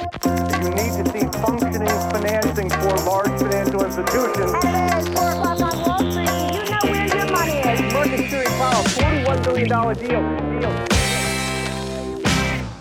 [0.00, 4.52] You need to see functioning financing for large financial institutions.
[4.64, 6.30] It's four o'clock on Wall Street.
[6.56, 7.92] You know where your money is.
[7.92, 10.60] Market Series Powell, $41 billion deal.
[10.60, 10.86] deal.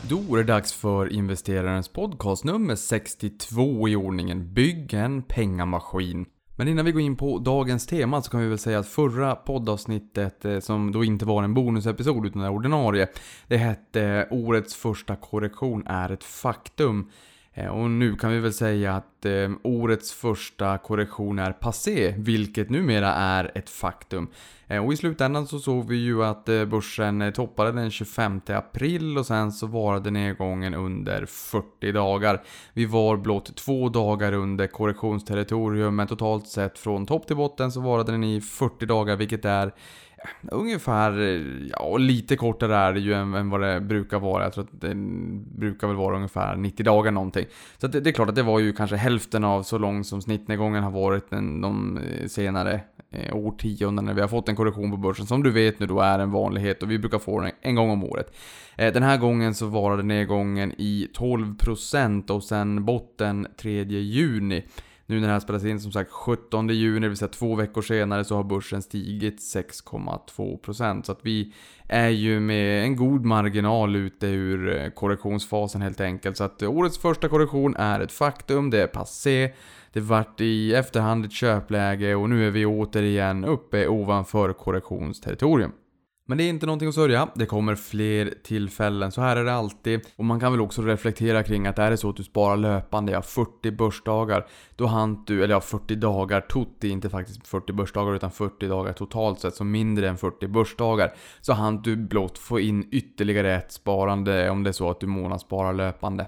[0.10, 6.26] Då är det dags för investerarens podcast nummer 62 i ordningen Bygg en pengamaskin.
[6.60, 9.36] Men innan vi går in på dagens tema så kan vi väl säga att förra
[9.36, 13.08] poddavsnittet, eh, som då inte var en bonusepisod utan det ordinarie,
[13.48, 17.12] det hette eh, Årets första korrektion är ett faktum.
[17.60, 22.70] Eh, och nu kan vi väl säga att eh, årets första korrektion är passé, vilket
[22.70, 24.28] numera är ett faktum.
[24.68, 28.42] Eh, och i slutändan så såg vi ju att eh, börsen eh, toppade den 25
[28.48, 32.42] april och sen så varade nedgången under 40 dagar.
[32.74, 37.82] Vi var blott två dagar under korrektionsterritorium, men totalt sett från topp till botten så
[37.82, 39.74] varade den i 40 dagar, vilket är
[40.52, 41.12] Ungefär,
[41.70, 44.44] ja lite kortare är det ju än, än vad det brukar vara.
[44.44, 44.96] Jag tror att det
[45.58, 47.46] brukar väl vara ungefär 90 dagar någonting.
[47.78, 50.04] Så att det, det är klart att det var ju kanske hälften av så lång
[50.04, 52.82] som snittnedgången har varit den, de eh, senare
[53.12, 55.26] eh, årtionden när vi har fått en korrektion på börsen.
[55.26, 57.90] Som du vet nu då är en vanlighet och vi brukar få den en gång
[57.90, 58.36] om året.
[58.76, 64.64] Eh, den här gången så varade nedgången i 12% och sen botten 3 juni.
[65.10, 67.82] Nu när det här spelas in som sagt 17 juni, det vill säga två veckor
[67.82, 71.04] senare, så har börsen stigit 6,2%.
[71.04, 71.54] Så att vi
[71.88, 76.38] är ju med en god marginal ute ur eh, korrektionsfasen helt enkelt.
[76.38, 79.54] Så att årets första korrektion är ett faktum, det är passé.
[79.94, 85.72] Det vart i efterhand ett köpläge och nu är vi återigen uppe ovanför korrektionsterritorium.
[86.30, 89.54] Men det är inte någonting att sörja, det kommer fler tillfällen, så här är det
[89.54, 90.02] alltid.
[90.16, 93.12] Och man kan väl också reflektera kring att är det så att du sparar löpande,
[93.12, 98.16] ja 40 börsdagar, då hann du, eller ja 40 dagar tutti, inte faktiskt 40 börsdagar
[98.16, 102.60] utan 40 dagar totalt sett, så mindre än 40 börsdagar, så hann du blott få
[102.60, 106.28] in ytterligare ett sparande om det är så att du månadssparar löpande.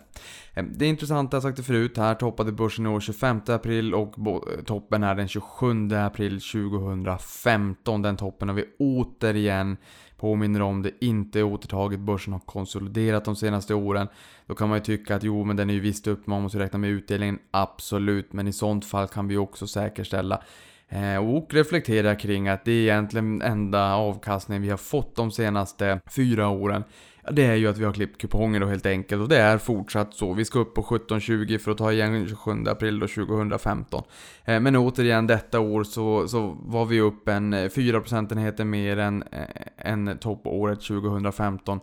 [0.54, 3.42] Ehm, det är intressant, jag har sagt det förut, här toppade börsen i år 25
[3.48, 8.02] april och eh, toppen är den 27 april 2015.
[8.02, 9.78] Den toppen har vi återigen
[10.18, 12.00] påminner om det inte är återtaget.
[12.00, 14.08] Börsen har konsoliderat de senaste åren.
[14.46, 16.60] Då kan man ju tycka att jo, men den är ju visst upp, man måste
[16.60, 17.40] räkna med utdelningen.
[17.52, 20.42] Absolut, men i sånt fall kan vi också säkerställa
[20.90, 26.00] eh, och reflektera kring att det är egentligen enda avkastningen vi har fått de senaste
[26.16, 26.84] fyra åren.
[27.24, 29.58] Ja, det är ju att vi har klippt kuponger då helt enkelt och det är
[29.58, 30.34] fortsatt så.
[30.34, 34.04] Vi ska upp på 17.20 för att ta igen 27 april då 2015.
[34.46, 38.98] Eh, Men återigen detta år så, så var vi upp en eh, 4 procentenheter mer
[38.98, 41.80] än, eh, än toppåret 2015.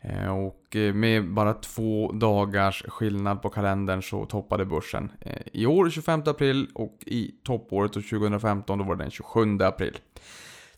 [0.00, 5.12] Eh, Och eh, med bara två dagars skillnad på kalendern så toppade börsen.
[5.20, 9.98] eh, I år 25 april och i toppåret 2015 då var det den 27 april.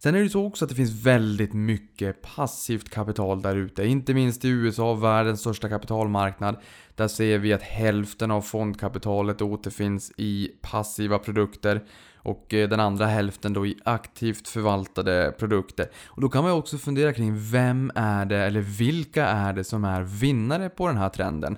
[0.04, 3.84] Sen är det ju så också att det finns väldigt mycket passivt kapital där ute.
[3.86, 6.56] Inte minst i USA, världens största kapitalmarknad.
[6.94, 11.84] Där ser vi att hälften av fondkapitalet återfinns i passiva produkter.
[12.16, 15.86] Och eh, den andra hälften då i aktivt förvaltade produkter.
[16.06, 19.64] Och då kan man ju också fundera kring vem är det, eller vilka är det
[19.64, 21.56] som är vinnare på den här trenden?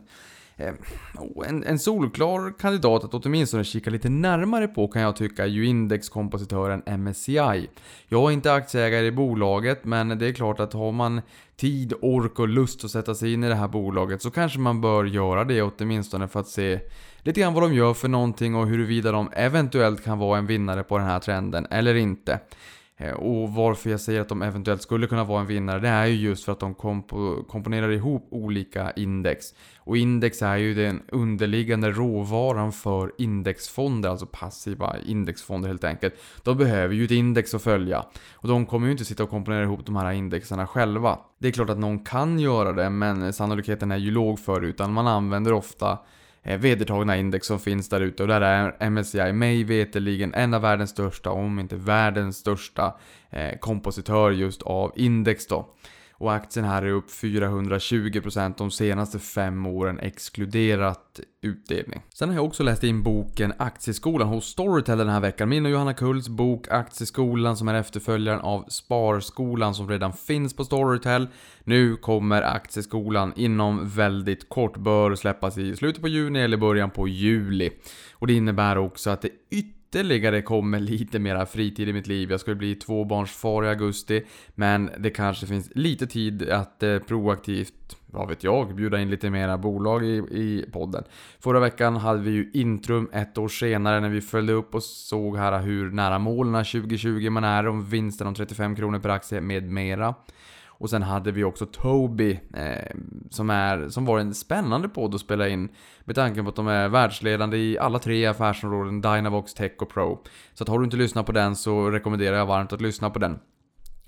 [0.58, 0.74] Eh,
[1.14, 5.48] oh, en, en solklar kandidat att åtminstone kika lite närmare på kan jag tycka är
[5.48, 7.68] ju indexkompositören MSCI.
[8.08, 11.22] Jag är inte aktieägare i bolaget men det är klart att har man
[11.56, 14.80] tid, ork och lust att sätta sig in i det här bolaget så kanske man
[14.80, 16.80] bör göra det åtminstone för att se
[17.18, 20.82] lite grann vad de gör för någonting och huruvida de eventuellt kan vara en vinnare
[20.82, 22.40] på den här trenden eller inte.
[22.98, 26.06] Eh, och varför jag säger att de eventuellt skulle kunna vara en vinnare, det är
[26.06, 27.10] ju just för att de komp
[27.48, 29.46] komponerar ihop olika index.
[29.78, 36.14] Och index är ju den underliggande råvaran för indexfonder, alltså passiva indexfonder helt enkelt.
[36.42, 38.04] De behöver ju ett index att följa.
[38.34, 41.18] Och de kommer ju inte sitta och komponera ihop de här indexerna själva.
[41.38, 44.66] Det är klart att någon kan göra det, men sannolikheten är ju låg för det,
[44.66, 45.98] utan man använder ofta
[46.46, 50.62] Eh, vedertagna index som finns där ute och där är MSCI mig veterligen en av
[50.62, 52.94] världens största, om inte världens största
[53.30, 55.68] eh, kompositör just av index då.
[56.18, 62.02] Och aktien här är upp 420% de senaste fem åren exkluderat utdelning.
[62.14, 65.48] Sen har jag också läst in boken Aktieskolan hos Storytel den här veckan.
[65.48, 70.64] Min och Johanna Kulls bok Aktieskolan som är efterföljaren av Sparskolan som redan finns på
[70.64, 71.28] Storytel.
[71.64, 77.08] Nu kommer Aktieskolan inom väldigt kort, bör släppas i slutet på juni eller början på
[77.08, 77.70] juli.
[78.12, 82.30] Och det innebär också att det ytterligare ytterligare kommer lite mera fritid i mitt liv.
[82.30, 84.22] Jag skulle bli tvåbarnsfar i augusti,
[84.54, 89.30] men det kanske finns lite tid att eh, proaktivt, vad vet jag, bjuda in lite
[89.30, 91.04] mera bolag i, i podden.
[91.40, 95.36] Förra veckan hade vi ju Intrum ett år senare när vi följde upp och såg
[95.36, 99.70] här hur nära målen 2020 man är om vinsten om 35 kronor per aktie med
[99.70, 100.14] mera.
[100.78, 102.96] Och sen hade vi också Toby, eh,
[103.30, 105.68] som, är, som var en spännande podd att spela in.
[106.04, 110.22] Med tanke på att de är världsledande i alla tre affärsområden, Dynavox, Tech och Pro.
[110.54, 113.18] Så att har du inte lyssnat på den så rekommenderar jag varmt att lyssna på
[113.18, 113.38] den.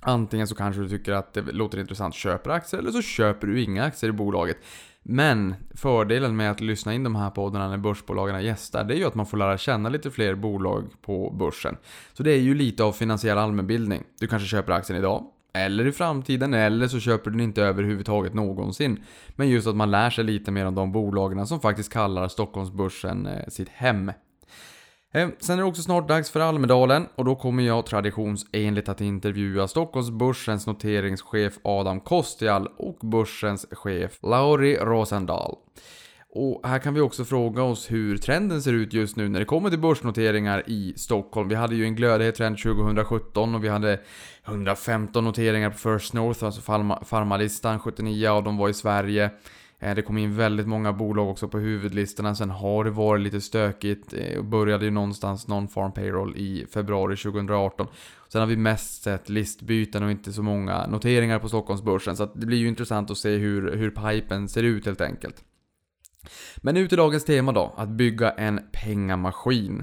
[0.00, 3.62] Antingen så kanske du tycker att det låter intressant, köper aktier, eller så köper du
[3.62, 4.56] inga aktier i bolaget.
[5.02, 9.04] Men fördelen med att lyssna in de här poddarna när börsbolagen gästar, det är ju
[9.04, 11.76] att man får lära känna lite fler bolag på börsen.
[12.12, 14.04] Så det är ju lite av finansiell allmänbildning.
[14.20, 18.34] Du kanske köper aktien idag, eller i framtiden, eller så köper du den inte överhuvudtaget
[18.34, 19.04] någonsin.
[19.36, 23.26] Men just att man lär sig lite mer om de bolagen som faktiskt kallar Stockholmsbörsen
[23.26, 24.12] eh, sitt hem.
[25.12, 29.00] Eh, sen är det också snart dags för Almedalen och då kommer jag traditionsenligt att
[29.00, 35.56] intervjua Stockholmsbörsens noteringschef Adam Kostial och börsens chef Lauri Rosendahl.
[36.30, 39.46] Och här kan vi också fråga oss hur trenden ser ut just nu när det
[39.46, 41.48] kommer till börsnoteringar i Stockholm.
[41.48, 44.00] Vi hade ju en glödhet trend 2017 och vi hade
[44.44, 46.60] 115 noteringar på First North, alltså
[47.04, 49.30] farmalistan, 79 av dem var i Sverige.
[49.80, 52.34] Eh, det kom in väldigt många bolag också på huvudlistorna.
[52.34, 54.14] Sen har det varit lite stökigt.
[54.14, 57.86] Eh, började ju någonstans non-farm payroll i februari 2018.
[58.28, 62.16] Sen har vi mest sett listbyten och inte så många noteringar på Stockholmsbörsen.
[62.16, 65.44] Så det blir ju intressant att se hur, hur pipen ser ut helt enkelt.
[66.56, 69.82] Men nu till dagens tema då, att bygga en pengamaskin.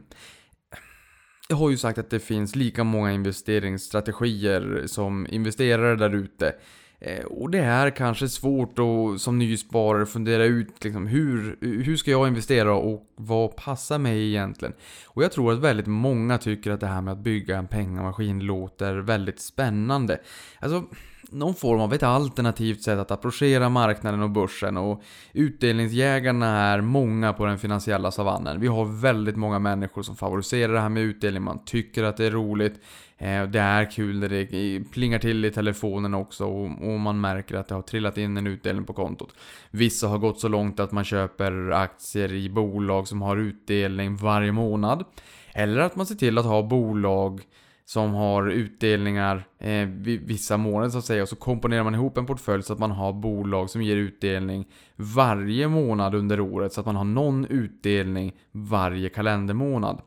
[1.50, 6.56] Jag har ju sagt att det finns lika många investeringsstrategier som investerare där ute.
[7.06, 12.12] Eh, och det är kanske svårt att som nysparare fundera ut liksom, hur, hur ska
[12.12, 14.74] jag investera och vad passar mig egentligen?
[15.08, 18.40] Och jag tror att väldigt många tycker att det här med att bygga en pengamaskin
[18.40, 20.18] låter väldigt spännande.
[20.60, 20.84] Alltså,
[21.30, 25.02] någon form av ett alternativt sätt att approchera marknaden och börsen och
[25.34, 28.60] utdelningsjägarna är många på den finansiella savannen.
[28.60, 32.26] Vi har väldigt många människor som favoriserar det här med utdelning, man tycker att det
[32.26, 32.82] är roligt.
[33.18, 37.68] Eh, det är kul när det plingar till i telefonen också och man märker att
[37.68, 39.36] det har trillat in en utdelning på kontot.
[39.72, 44.52] Vissa har gått så långt att man köper aktier i bolag som har utdelning varje
[44.52, 45.04] månad.
[45.54, 47.42] Eller att man ser till att ha bolag
[47.86, 49.88] som har utdelningar eh,
[50.26, 52.92] vissa månader så att säga och så komponerar man ihop en portfölj så att man
[52.92, 54.66] har bolag som ger utdelning
[54.96, 60.02] varje månad under året så att man har någon utdelning varje kalendermånad.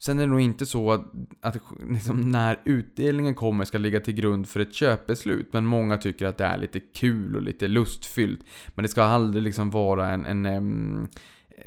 [0.00, 1.04] Sen är det nog inte så att,
[1.40, 1.56] att
[1.90, 5.52] liksom, när utdelningen kommer ska ligga till grund för ett köpbeslut.
[5.52, 8.40] Men många tycker att det är lite kul och lite lustfyllt.
[8.74, 11.08] Men det ska aldrig liksom vara en, en, en
[11.56, 11.64] eh,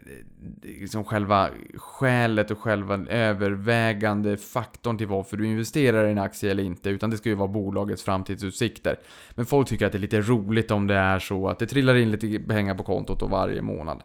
[0.61, 6.63] liksom själva skälet och själva övervägande faktorn till varför du investerar i en aktie eller
[6.63, 8.99] inte, utan det ska ju vara bolagets framtidsutsikter.
[9.31, 11.95] Men folk tycker att det är lite roligt om det är så att det trillar
[11.95, 14.03] in lite pengar på kontot och varje månad.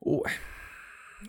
[0.00, 0.26] Och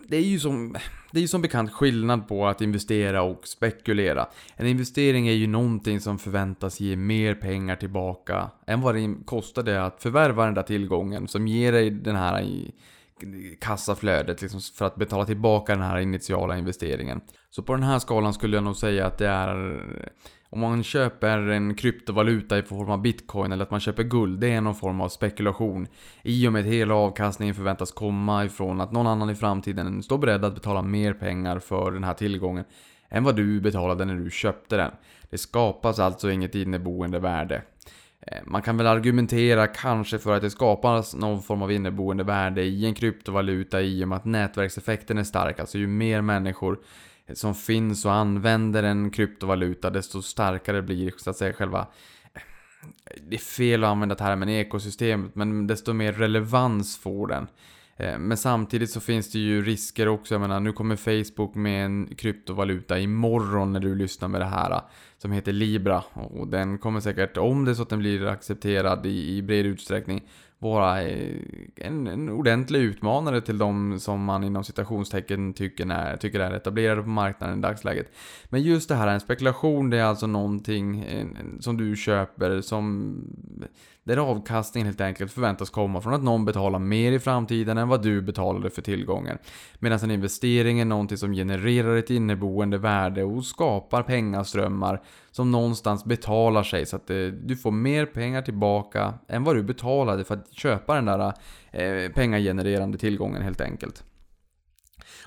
[0.08, 0.76] det är ju som,
[1.10, 4.26] det är som bekant skillnad på att investera och spekulera.
[4.56, 9.68] En investering är ju någonting som förväntas ge mer pengar tillbaka än vad det kostar
[9.68, 12.46] att förvärva den där tillgången som ger dig den här
[13.60, 17.20] kassaflödet liksom för att betala tillbaka den här initiala investeringen.
[17.50, 19.82] Så på den här skalan skulle jag nog säga att det är
[20.52, 24.50] om man köper en kryptovaluta i form av bitcoin eller att man köper guld, det
[24.52, 25.86] är någon form av spekulation.
[26.22, 30.18] I och med att hela avkastningen förväntas komma ifrån att någon annan i framtiden står
[30.18, 32.64] beredd att betala mer pengar för den här tillgången
[33.08, 34.90] än vad du betalade när du köpte den.
[35.30, 37.62] Det skapas alltså inget inneboende värde.
[38.26, 42.62] Eh, man kan väl argumentera kanske för att det skapas någon form av inneboende värde
[42.62, 45.60] i en kryptovaluta i och med att nätverkseffekten är stark.
[45.60, 46.78] Alltså ju mer människor
[47.32, 51.86] som finns och använder en kryptovaluta desto starkare blir så att säga själva
[53.28, 57.46] det är fel att använda termen ekosystemet men desto mer relevans får den.
[57.96, 60.34] Eh, men samtidigt så finns det ju risker också.
[60.34, 64.70] Jag menar, nu kommer Facebook med en kryptovaluta imorgon när du lyssnar med det här.
[64.70, 64.80] Eh,
[65.18, 66.02] som heter Libra.
[66.14, 69.66] Och den kommer säkert, om det är så att den blir accepterad i, i bred
[69.66, 70.22] utsträckning,
[70.70, 71.36] vara eh,
[71.76, 77.02] en, en ordentlig utmanare till de som man inom citationstecken tycker är, tycker är etablerade
[77.02, 78.12] på marknaden i dagsläget.
[78.48, 81.04] Men just det här, en spekulation, det är alltså någonting
[81.60, 83.14] som du köper som
[84.04, 88.02] där avkastningen helt enkelt förväntas komma från att någon betalar mer i framtiden än vad
[88.02, 89.38] du betalade för tillgången.
[89.78, 96.04] Medan en investering är någonting som genererar ett inneboende värde och skapar pengaströmmar som någonstans
[96.04, 100.34] betalar sig så att eh, du får mer pengar tillbaka än vad du betalade för
[100.34, 101.32] att köpa den där
[101.70, 104.04] eh, pengagenererande tillgången helt enkelt.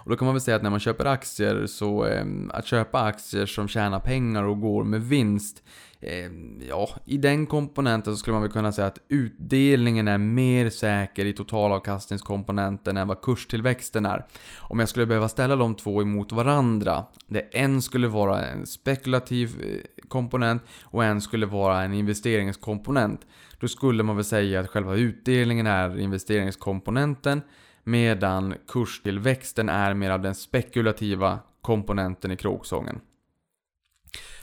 [0.05, 3.01] Och då kan man väl säga att när man köper aktier så, eh, att köpa
[3.01, 5.63] aktier som tjänar pengar och går med vinst
[6.01, 6.31] eh,
[6.69, 11.25] Ja, i den komponenten så skulle man väl kunna säga att utdelningen är mer säker
[11.25, 14.25] i totalavkastningskomponenten än vad kurstillväxten är.
[14.59, 19.61] Om jag skulle behöva ställa de två emot varandra, där en skulle vara en spekulativ
[19.61, 23.21] eh, komponent och en skulle vara en investeringskomponent,
[23.59, 27.41] då skulle man väl säga att själva utdelningen är investeringskomponenten
[27.83, 32.99] medan kurstillväxten är mer av den spekulativa komponenten i kråksången.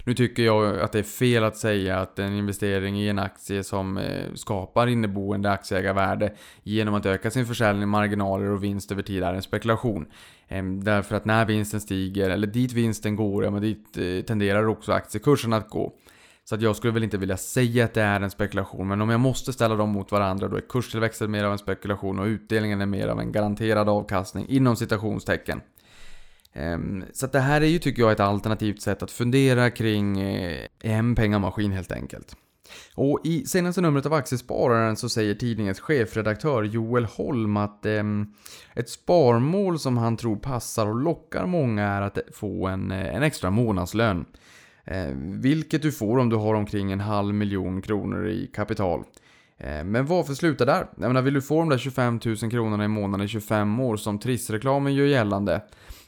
[0.04, 3.64] Nu tycker jag att det är fel att säga att en investering i en aktie
[3.64, 6.32] som eh, skapar inneboende aktieägarvärde
[6.62, 10.06] genom att öka sin försäljning, marginaler och vinst över tid är en spekulation.
[10.48, 14.66] Ehm, därför att när vinsten stiger, eller dit vinsten går, ja men dit eh, tenderar
[14.66, 15.92] också aktiekursen att gå.
[16.44, 19.10] Så att jag skulle väl inte vilja säga att det är en spekulation, men om
[19.10, 22.80] jag måste ställa dem mot varandra då är kurstillväxten mer av en spekulation och utdelningen
[22.80, 25.60] är mer av en garanterad avkastning inom citationstecken.
[26.52, 30.66] Ehm, så det här är ju, tycker jag, ett alternativt sätt att fundera kring eh,
[30.80, 32.36] en pengamaskin helt enkelt.
[32.94, 38.02] Och i senaste numret av Aktiespararen så säger tidningens chefredaktör Joel Holm att eh,
[38.74, 43.22] ett sparmål som han tror passar och lockar många är att få en, eh, en
[43.22, 44.24] extra månadslön.
[44.84, 49.04] Eh, vilket du får om du har omkring en halv miljon kronor i kapital.
[49.58, 50.86] Eh, men varför sluta där?
[50.96, 53.96] Jag menar, vill du få de där 25 000 kronorna i månaden i 25 år
[53.96, 55.62] som Trissreklamen gör gällande?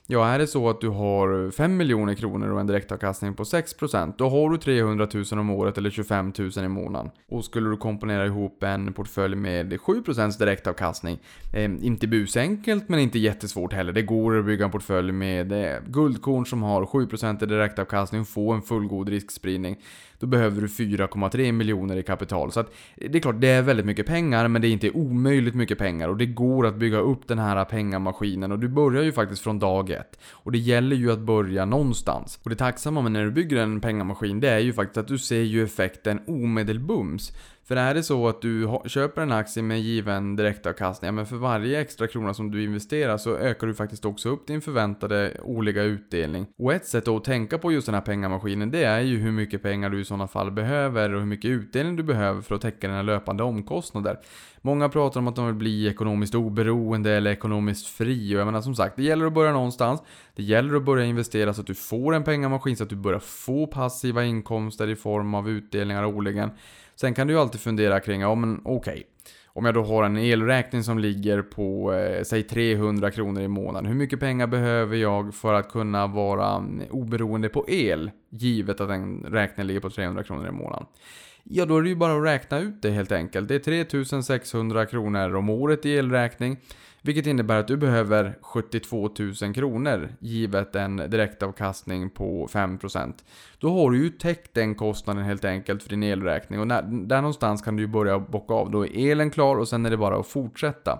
[0.07, 4.15] Ja, är det så att du har 5 miljoner kronor och en direktavkastning på 6%
[4.19, 7.11] då har du 300 000 om året eller 25 000 i månaden.
[7.29, 11.19] Och skulle du komponera ihop en portfölj med 7% direktavkastning,
[11.53, 13.93] eh, inte busenkelt men inte jättesvårt heller.
[13.93, 18.29] Det går att bygga en portfölj med eh, guldkorn som har 7% i direktavkastning och
[18.29, 19.77] få en fullgod riskspridning.
[20.19, 22.53] Då behöver du 4,3 miljoner i kapital.
[22.53, 25.55] Så att det är klart, det är väldigt mycket pengar, men det är inte omöjligt
[25.55, 26.09] mycket pengar.
[26.09, 29.59] Och det går att bygga upp den här pengamaskinen och du börjar ju faktiskt från
[29.59, 30.19] dag ett.
[30.31, 32.39] Och det gäller ju att börja någonstans.
[32.43, 35.19] Och det tacksamma med när du bygger en pengamaskin, det är ju faktiskt att du
[35.19, 37.33] ser ju effekten omedelbums.
[37.67, 41.37] För är det så att du köper en aktie med given direktavkastning, ja, men för
[41.37, 45.83] varje extra krona som du investerar så ökar du faktiskt också upp din förväntade årliga
[45.83, 46.47] utdelning.
[46.59, 49.63] Och ett sätt att tänka på just den här pengamaskinen, det är ju hur mycket
[49.63, 52.89] pengar du i sådana fall behöver och hur mycket utdelning du behöver för att täcka
[52.89, 54.19] dina löpande omkostnader.
[54.61, 58.61] Många pratar om att de vill bli ekonomiskt oberoende eller ekonomiskt fri och jag menar
[58.61, 60.03] som sagt, det gäller att börja någonstans.
[60.35, 63.19] Det gäller att börja investera så att du får en pengamaskin så att du börjar
[63.19, 66.51] få passiva inkomster i form av utdelningar årligen.
[66.97, 68.93] Sen kan du ju alltid fundera kring, ja men okej.
[68.93, 69.05] Okay.
[69.57, 73.87] Om jag då har en elräkning som ligger på, eh, säg 300 kronor i månaden.
[73.87, 78.11] Hur mycket pengar behöver jag för att kunna vara mm, oberoende på el?
[78.31, 80.87] Givet att den räkningen ligger på 300 kronor i månaden.
[81.43, 83.49] Ja, då är det ju bara att räkna ut det helt enkelt.
[83.49, 86.57] Det är 3600 kronor om året i elräkning.
[87.07, 89.11] Vilket innebär att du behöver 72
[89.43, 93.13] 000 kronor givet en direktavkastning på 5%.
[93.59, 96.67] Då har du ju täckt den kostnaden helt enkelt för din elräkning och
[97.07, 98.71] där någonstans kan du ju börja bocka av.
[98.71, 100.99] Då är elen klar och sen är det bara att fortsätta.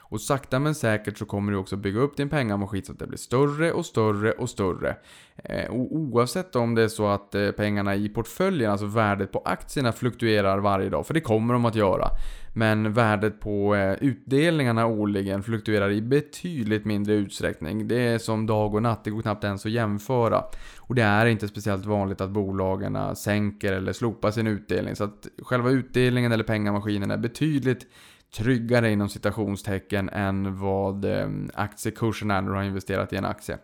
[0.00, 3.06] Och sakta men säkert så kommer du också bygga upp din pengamaskin så att det
[3.06, 4.96] blir större och större och större.
[5.36, 9.42] Eh, och oavsett om det är så att eh, pengarna i portföljen, alltså värdet på
[9.44, 12.08] aktierna fluktuerar varje dag, för det kommer de att göra.
[12.52, 17.88] Men värdet på eh, utdelningarna årligen fluktuerar i betydligt mindre utsträckning.
[17.88, 20.44] Det är som dag och natt, det går knappt ens att jämföra.
[20.78, 24.96] Och det är inte speciellt vanligt att bolagen sänker eller slopar sin utdelning.
[24.96, 27.86] Så att själva utdelningen eller pengamaskinen är betydligt
[28.36, 33.58] tryggare inom citationstecken än vad eh, aktiekursen är när du har investerat i en aktie.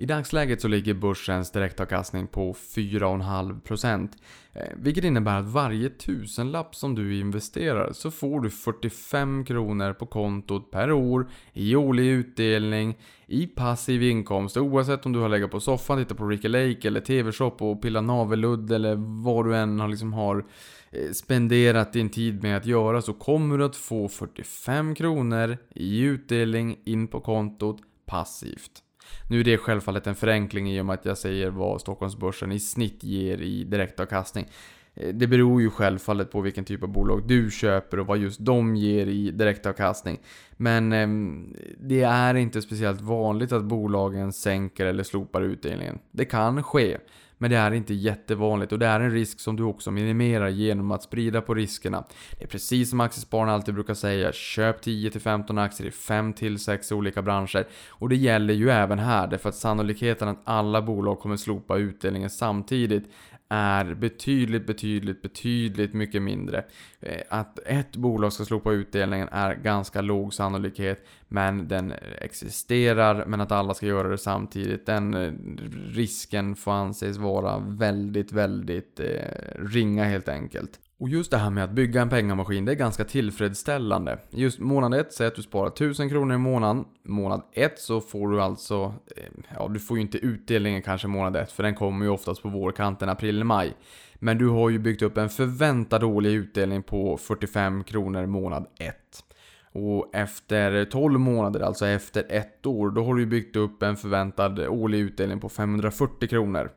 [0.00, 4.08] I dagsläget så ligger börsens direktavkastning på 4,5%
[4.52, 10.06] eh, vilket innebär att varje tusenlapp som du investerar så får du 45 kronor på
[10.06, 15.60] kontot per år i årlig utdelning i passiv inkomst oavsett om du har legat på
[15.60, 19.88] soffan, tittat på Ricky Lake eller TV-shop och pillat navelludd eller vad du än har
[19.88, 20.44] liksom har
[20.90, 26.00] eh, spenderat din tid med att göra så kommer du att få 45 kronor i
[26.00, 28.82] utdelning in på kontot passivt.
[29.28, 32.60] Nu är det självfallet en förenkling i och med att jag säger vad Stockholmsbörsen i
[32.60, 34.46] snitt ger i direktavkastning.
[34.94, 38.40] Eh, det beror ju självfallet på vilken typ av bolag du köper och vad just
[38.40, 40.18] de ger i direktavkastning.
[40.56, 45.98] Men ehm, det är inte speciellt vanligt att bolagen sänker eller slopar utdelningen.
[46.12, 46.98] Det kan ske.
[47.42, 50.90] Men det är inte jättevanligt och det är en risk som du också minimerar genom
[50.90, 52.04] att sprida på riskerna.
[52.38, 57.66] Det är precis som Aktiespararna alltid brukar säga, köp 10-15 aktier i 5-6 olika branscher.
[57.88, 62.30] Och det gäller ju även här, därför att sannolikheten att alla bolag kommer slopa utdelningen
[62.30, 63.04] samtidigt
[63.50, 66.64] är betydligt, betydligt, betydligt mycket mindre.
[67.00, 73.40] Eh, att ett bolag ska slopa utdelningen är ganska låg sannolikhet, men den existerar, men
[73.40, 75.32] att alla ska göra det samtidigt, den eh,
[75.94, 80.80] risken får anses vara väldigt, väldigt eh, ringa helt enkelt.
[81.00, 84.18] Och just det här med att bygga en pengamaskin, det är ganska tillfredsställande.
[84.30, 86.84] Just månad 1, säg att du sparar 1000 kronor i månaden.
[87.04, 91.36] Månad 1 så får du alltså, eh, ja du får ju inte utdelningen kanske månad
[91.36, 93.74] 1, för den kommer ju oftast på vårkanten april-maj.
[94.14, 98.94] Men du har ju byggt upp en förväntad årlig utdelning på 45 kronor månad 1.
[99.72, 103.96] Och efter 12 månader, alltså efter ett år, då har du ju byggt upp en
[103.96, 106.70] förväntad årlig utdelning på 540 kronor.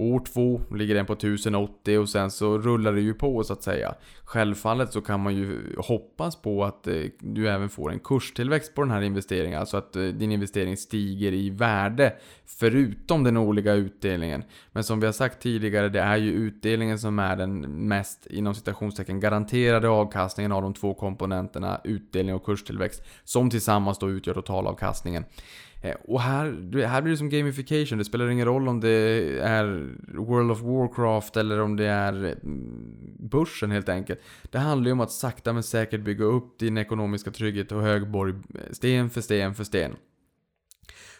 [0.00, 3.62] År två ligger den på 1080 och sen så rullar det ju på så att
[3.62, 3.94] säga.
[4.24, 8.82] Självfallet så kan man ju hoppas på att eh, du även får en kurstillväxt på
[8.82, 9.60] den här investeringen.
[9.60, 12.12] Alltså att eh, din investering stiger i värde
[12.46, 14.44] förutom den årliga utdelningen.
[14.72, 18.54] Men som vi har sagt tidigare, det är ju utdelningen som är den mest inom
[18.54, 23.02] citationstecken garanterade avkastningen av de två komponenterna utdelning och kurstillväxt.
[23.24, 25.24] Som tillsammans då utgör totalavkastningen.
[25.80, 26.46] Eh, och här,
[26.86, 27.98] här blir det som gamification.
[27.98, 28.90] Det spelar ingen roll om det
[29.38, 29.64] är
[30.14, 34.20] World of Warcraft eller om det är mm, börsen helt enkelt.
[34.50, 38.34] Det handlar ju om att sakta men säkert bygga upp din ekonomiska trygghet och högborg
[38.54, 39.96] eh, sten för sten för sten.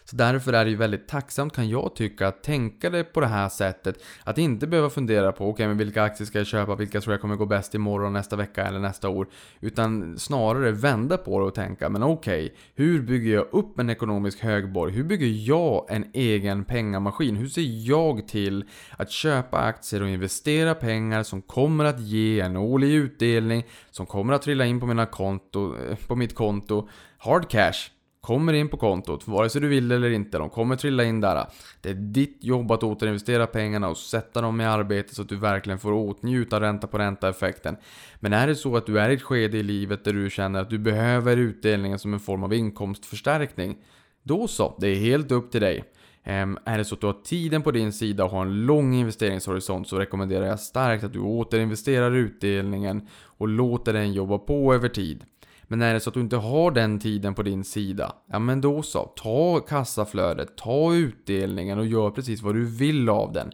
[0.09, 3.27] Så därför är det ju väldigt tacksamt kan jag tycka att tänka det på det
[3.27, 4.03] här sättet.
[4.23, 7.13] Att inte behöva fundera på, okej okay, men vilka aktier ska jag köpa, vilka tror
[7.13, 9.27] jag kommer gå bäst imorgon, nästa vecka eller nästa år.
[9.59, 13.89] Utan snarare vända på det och tänka, men okej, okay, hur bygger jag upp en
[13.89, 14.93] ekonomisk högborg?
[14.93, 17.35] Hur bygger jag en egen pengamaskin?
[17.35, 18.65] Hur ser jag till
[18.97, 24.33] att köpa aktier och investera pengar som kommer att ge en årlig utdelning, som kommer
[24.33, 28.77] att trilla in på, mina konto, eh, på mitt konto, hard cash kommer in på
[28.77, 30.37] kontot, vare sig du vill eller inte.
[30.37, 31.45] De kommer trilla in där.
[31.81, 35.35] Det är ditt jobb att återinvestera pengarna och sätta dem i arbete så att du
[35.35, 37.77] verkligen får åtnjuta ränta på ränta-effekten.
[38.19, 40.61] Men är det så att du är i ett skede i livet där du känner
[40.61, 43.77] att du behöver utdelningen som en form av inkomstförstärkning,
[44.23, 45.83] då så, det är helt upp till dig.
[46.23, 48.93] Ehm, är det så att du har tiden på din sida och har en lång
[48.93, 54.89] investeringshorisont så rekommenderar jag starkt att du återinvesterar utdelningen och låter den jobba på över
[54.89, 55.23] tid.
[55.71, 58.61] Men är det så att du inte har den tiden på din sida, ja men
[58.61, 59.05] då så.
[59.05, 63.51] Ta kassaflödet, ta utdelningen och gör precis vad du vill av den.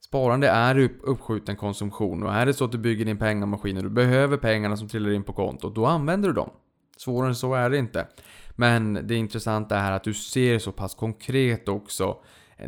[0.00, 3.82] Sparande är upp, uppskjuten konsumtion och är det så att du bygger din pengamaskin och
[3.82, 6.50] du behöver pengarna som trillar in på kontot, då använder du dem.
[6.96, 8.06] Svårare än så är det inte.
[8.56, 12.16] Men det intressanta är att du ser så pass konkret också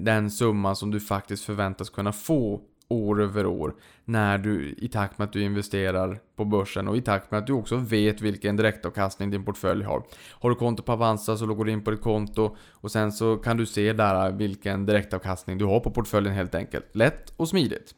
[0.00, 3.74] den summa som du faktiskt förväntas kunna få år över år.
[4.04, 7.46] När du, i takt med att du investerar på börsen och i takt med att
[7.46, 10.02] du också vet vilken direktavkastning din portfölj har.
[10.30, 13.36] Har du konto på Avanza så loggar du in på ditt konto och sen så
[13.36, 16.86] kan du se där vilken direktavkastning du har på portföljen helt enkelt.
[16.92, 17.94] Lätt och smidigt.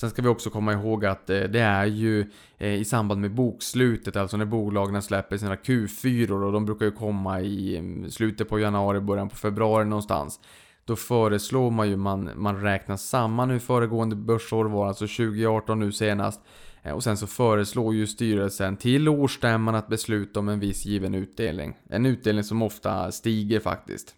[0.00, 3.34] Sen ska vi också komma ihåg att eh, det är ju eh, i samband med
[3.34, 8.48] bokslutet, alltså när bolagen släpper sina Q4 och de brukar ju komma i mm, slutet
[8.48, 10.40] på januari, början på februari någonstans.
[10.84, 15.92] Då föreslår man ju man, man räknar samman hur föregående börsår var, alltså 2018 nu
[15.92, 16.40] senast.
[16.82, 21.14] Eh, och sen så föreslår ju styrelsen till årsstämman att besluta om en viss given
[21.14, 21.76] utdelning.
[21.90, 24.14] En utdelning som ofta stiger faktiskt.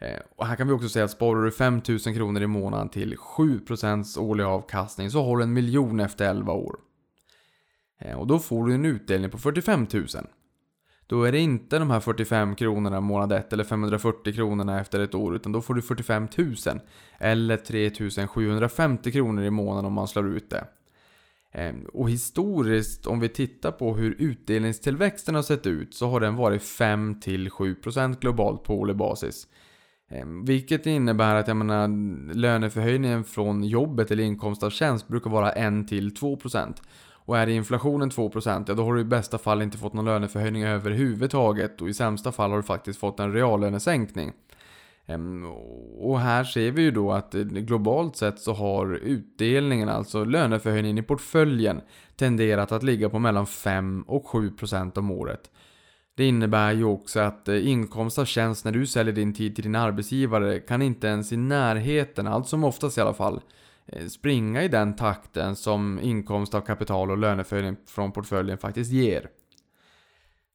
[0.00, 3.16] Eh, och här kan vi också säga att sparar du 5000 kronor i månaden till
[3.16, 6.76] 7% årlig avkastning så har du en miljon efter 11 år.
[8.00, 10.06] Eh, och då får du en utdelning på 45 000.
[11.10, 15.14] Då är det inte de här 45 kronorna månad 1 eller 540 kronorna efter ett
[15.14, 16.54] år utan då får du 45 000.
[17.18, 20.64] Eller 3 750 kronor i månaden om man slår ut det.
[21.52, 26.36] Ehm, och historiskt, om vi tittar på hur utdelningstillväxten har sett ut, så har den
[26.36, 29.46] varit 5-7% globalt på årlig basis.
[30.10, 31.88] Ehm, vilket innebär att jag menar,
[32.34, 36.82] löneförhöjningen från jobbet eller inkomst av tjänst brukar vara 1-2%.
[37.30, 40.62] Och är inflationen 2% ja då har du i bästa fall inte fått någon löneförhöjning
[40.62, 44.32] överhuvudtaget och i sämsta fall har du faktiskt fått en reallönesänkning.
[45.06, 45.46] Ehm,
[45.98, 50.98] och här ser vi ju då att eh, globalt sett så har utdelningen, alltså löneförhöjningen
[50.98, 51.80] i portföljen,
[52.16, 55.50] tenderat att ligga på mellan 5 och 7% om året.
[56.14, 59.64] Det innebär ju också att eh, inkomst av tjänst när du säljer din tid till
[59.64, 63.40] din arbetsgivare kan inte ens i närheten, allt som oftast i alla fall,
[63.92, 69.28] Eh, springa i den takten som inkomst av kapital och löneföring från portföljen faktiskt ger.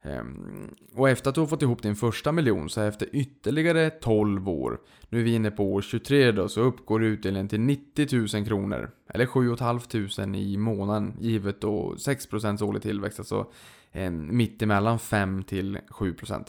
[0.04, 4.50] Ehm, och efter att du har fått ihop din första miljon så efter ytterligare 12
[4.50, 8.46] år, nu är vi inne på år 23 då, så uppgår utdelningen till 90 000
[8.46, 8.92] kronor.
[9.10, 13.52] Eller 7 500 i månaden, givet då 6% årlig tillväxt, alltså
[13.92, 16.46] eh, mittemellan 5 till 7%.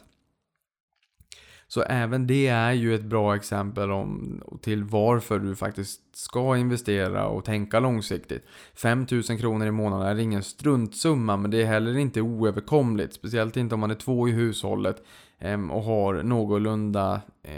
[1.68, 7.26] Så även det är ju ett bra exempel om, till varför du faktiskt ska investera
[7.26, 8.44] och tänka långsiktigt.
[8.74, 13.14] 5000 kronor i månaden är ingen struntsumma men det är heller inte oöverkomligt.
[13.14, 15.02] Speciellt inte om man är två i hushållet
[15.70, 17.52] och har någorlunda eh,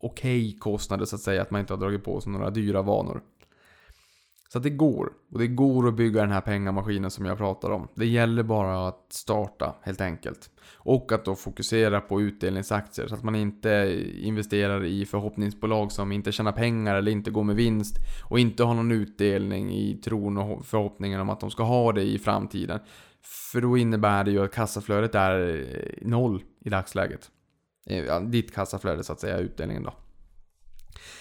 [0.00, 1.42] okej okay kostnader så att säga.
[1.42, 3.22] Att man inte har dragit på sig några dyra vanor.
[4.56, 5.12] Så att det går.
[5.32, 7.88] Och det går att bygga den här pengamaskinen som jag pratar om.
[7.94, 10.50] Det gäller bara att starta helt enkelt.
[10.74, 16.32] Och att då fokusera på utdelningsaktier så att man inte investerar i förhoppningsbolag som inte
[16.32, 17.96] tjänar pengar eller inte går med vinst.
[18.24, 22.02] Och inte har någon utdelning i tron och förhoppningen om att de ska ha det
[22.02, 22.80] i framtiden.
[23.52, 25.64] För då innebär det ju att kassaflödet är
[26.02, 27.30] noll i dagsläget.
[27.86, 29.94] Eh, ja, ditt kassaflöde så att säga, utdelningen då.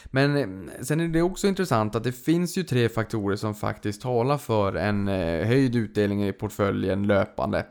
[0.05, 4.01] Men eh, sen är det också intressant att det finns ju tre faktorer som faktiskt
[4.01, 7.65] talar för en eh, höjd utdelning i portföljen löpande.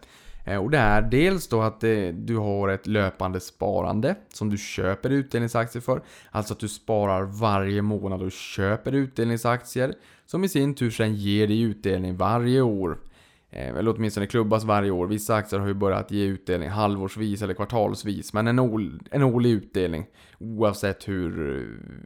[0.44, 1.80] Eh, och det är dels då att
[2.12, 6.02] du har ett löpande sparande som du köper utdelningsaktier för.
[6.30, 9.94] Alltså att du sparar varje månad och köper utdelningsaktier.
[10.26, 12.98] Som i sin tur sen ger dig utdelning varje år.
[13.54, 15.06] Eh, eller åtminstone klubbas varje år.
[15.06, 18.32] Vissa aktier har ju börjat ge utdelning halvårsvis eller kvartalsvis.
[18.32, 20.06] Men en, ol, en årlig utdelning.
[20.38, 21.30] Oavsett hur,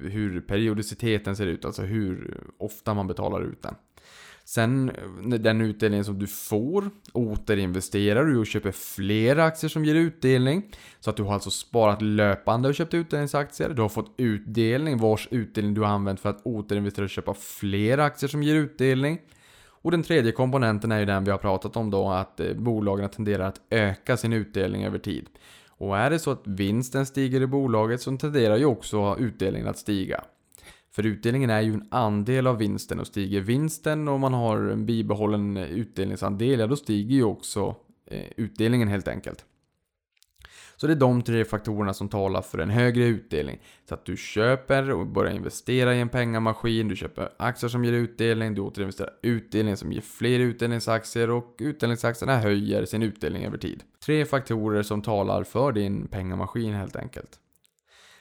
[0.01, 1.65] hur periodiciteten ser ut.
[1.65, 3.75] Alltså hur ofta man betalar ut den.
[4.45, 9.95] Sen eh, den utdelningen som du får återinvesterar du och köper fler aktier som ger
[9.95, 10.63] utdelning.
[11.01, 13.69] Så att du har alltså sparat löpande och köpt utdelningsaktier.
[13.69, 17.99] Du har fått utdelning vars utdelning du har använt för att återinvestera och köpa fler
[17.99, 19.19] aktier som ger utdelning.
[19.83, 23.09] Och den tredje komponenten är ju den vi har pratat om då, att eh, bolagen
[23.09, 25.27] tenderar att öka sin utdelning över tid.
[25.69, 29.79] Och är det så att vinsten stiger i bolaget så tenderar ju också utdelningen att
[29.79, 30.25] stiga.
[30.91, 34.87] För utdelningen är ju en andel av vinsten och stiger vinsten och man har en
[34.87, 39.45] bibehållen utdelningsandel, ja då stiger ju också eh, utdelningen helt enkelt.
[40.81, 43.61] Så det är de tre faktorerna som talar för en högre utdelning.
[43.89, 47.93] Så att du köper och börjar investera i en pengamaskin, du köper aktier som ger
[47.93, 53.83] utdelning, du återinvesterar utdelning som ger fler utdelningsaktier och utdelningsaktierna höjer sin utdelning över tid.
[54.05, 57.41] Tre faktorer som talar för din pengamaskin helt enkelt.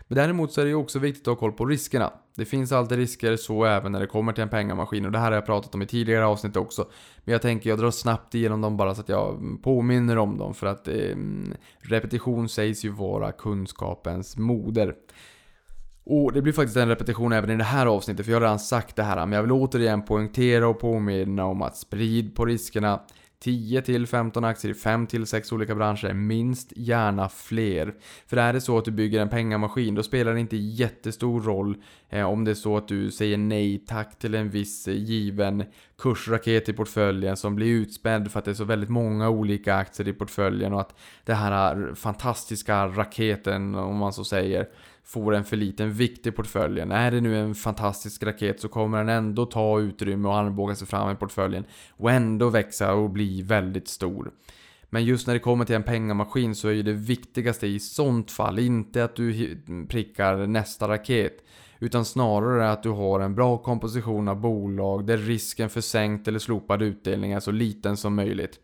[0.07, 2.13] Men däremot så är det ju också viktigt att ha koll på riskerna.
[2.35, 5.05] Det finns alltid risker, så även när det kommer till en pengamaskin.
[5.05, 6.87] Och det här har jag pratat om i tidigare avsnitt också.
[7.23, 10.53] Men jag tänker jag drar snabbt igenom dem bara så att jag påminner om dem.
[10.53, 11.15] För att eh,
[11.79, 14.95] repetition sägs ju vara kunskapens moder.
[16.09, 18.59] Och det blir faktiskt en repetition även i det här avsnittet, för jag har redan
[18.59, 19.25] sagt det här.
[19.25, 23.01] Men jag vill återigen poängtera och påminna om att sprid på riskerna.
[23.39, 27.93] 10 till 15 aktier i 5 till 6 olika branscher, minst gärna fler.
[28.27, 31.75] För är det så att du bygger en pengamaskin, då spelar det inte jättestor roll
[32.09, 35.63] eh, om det är så att du säger nej tack till en viss eh, given
[35.97, 40.07] kursraket i portföljen som blir utspädd för att det är så väldigt många olika aktier
[40.07, 44.67] i portföljen och att det här eh, fantastiska raketen, om man så säger,
[45.07, 46.91] får en för liten vikt i portföljen.
[46.91, 50.87] Är det nu en fantastisk raket så kommer den ändå ta utrymme och armbåga sig
[50.87, 54.31] fram i portföljen och ändå växa och bli väldigt stor.
[54.89, 58.31] Men just när det kommer till en pengamaskin så är ju det viktigaste i sånt
[58.31, 59.57] fall inte att du
[59.89, 61.43] prickar nästa raket.
[61.79, 66.39] Utan snarare att du har en bra komposition av bolag där risken för sänkt eller
[66.39, 68.59] slopad utdelning är så liten som möjligt.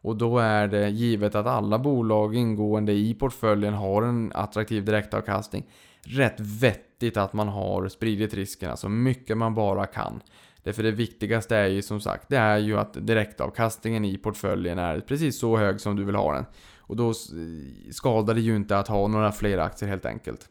[0.00, 5.66] Och då är det givet att alla bolag ingående i portföljen har en attraktiv direktavkastning.
[6.02, 10.20] Rätt vettigt att man har spridit riskerna så alltså mycket man bara kan.
[10.62, 15.00] Därför det viktigaste är ju som sagt, det är ju att direktavkastningen i portföljen är
[15.00, 16.44] precis så hög som du vill ha den.
[16.78, 17.14] Och då
[17.92, 20.48] skadar det ju inte att ha några fler aktier helt enkelt.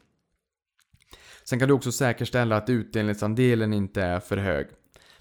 [1.43, 4.67] Sen kan du också säkerställa att utdelningsandelen inte är för hög.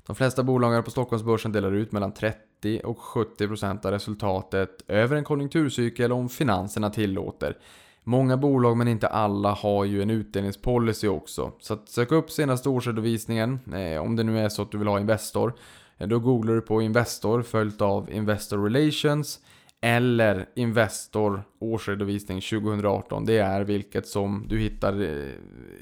[0.06, 5.16] De flesta bolagen på Stockholmsbörsen delar ut mellan 30 60 och 70% av resultatet över
[5.16, 7.56] en konjunkturcykel om finanserna tillåter.
[8.04, 11.52] Många bolag men inte alla har ju en utdelningspolicy också.
[11.60, 14.88] Så att sök upp senaste årsredovisningen eh, om det nu är så att du vill
[14.88, 15.52] ha Investor.
[15.98, 19.40] Eh, då googlar du på Investor följt av Investor Relations
[19.80, 23.24] eller Investor årsredovisning 2018.
[23.24, 25.32] Det är vilket som du hittar eh,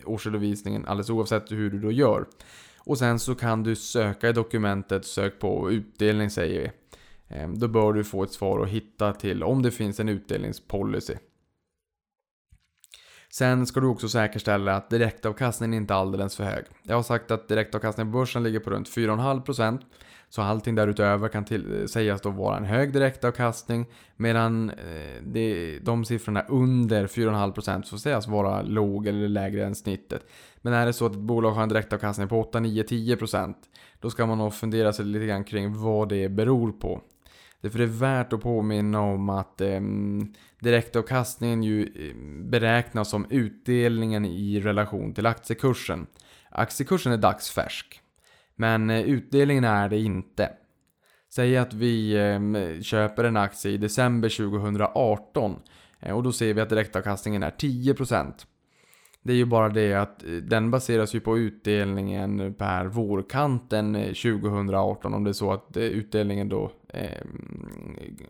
[0.05, 2.25] årsredovisningen alldeles oavsett hur du då gör.
[2.87, 6.70] Och sen så kan du söka i dokumentet, sök på utdelning säger vi.
[7.37, 11.14] Ehm, då bör du få ett svar och hitta till om det finns en utdelningspolicy.
[13.31, 16.64] Sen ska du också säkerställa att direktavkastningen inte är alldeles för hög.
[16.83, 19.81] Jag har sagt att direktavkastningen på börsen ligger på runt 4,5%
[20.35, 25.79] så allting därutöver kan till, eh, sägas då vara en hög direktavkastning medan eh, det,
[25.79, 30.27] de siffrorna under 4,5% får sägas vara låg eller lägre än snittet.
[30.57, 33.55] Men är det så att ett bolag har en direktavkastning på 8, 9, 10%
[34.01, 37.01] då ska man nog fundera sig lite grann kring vad det beror på.
[37.61, 39.81] Därför är det värt att påminna om att eh,
[40.61, 46.07] direktavkastningen ju ehm, beräknas som utdelningen i relation till aktiekursen.
[46.51, 48.01] Aktiekursen är dagsfärsk.
[48.57, 50.51] Men eh, utdelningen är det inte.
[51.35, 55.57] Säg att vi ehm, köper en aktie i december 2018
[56.01, 58.33] eh, och då ser vi att direktavkastningen är 10%.
[59.23, 65.14] Det är ju bara det att eh, den baseras ju på utdelningen per vårkanten 2018
[65.14, 67.27] om det är så att utdelningen då eh,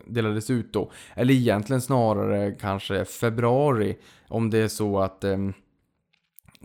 [0.05, 0.91] delades ut då.
[1.15, 5.37] Eller egentligen snarare kanske februari om det är så att eh,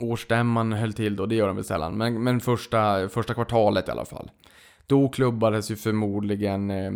[0.03, 1.99] årsstämman höll till då, det gör den väl sällan.
[1.99, 4.31] Men, men första, första kvartalet i alla fall.
[4.87, 6.93] Då klubbades ju förmodligen eh,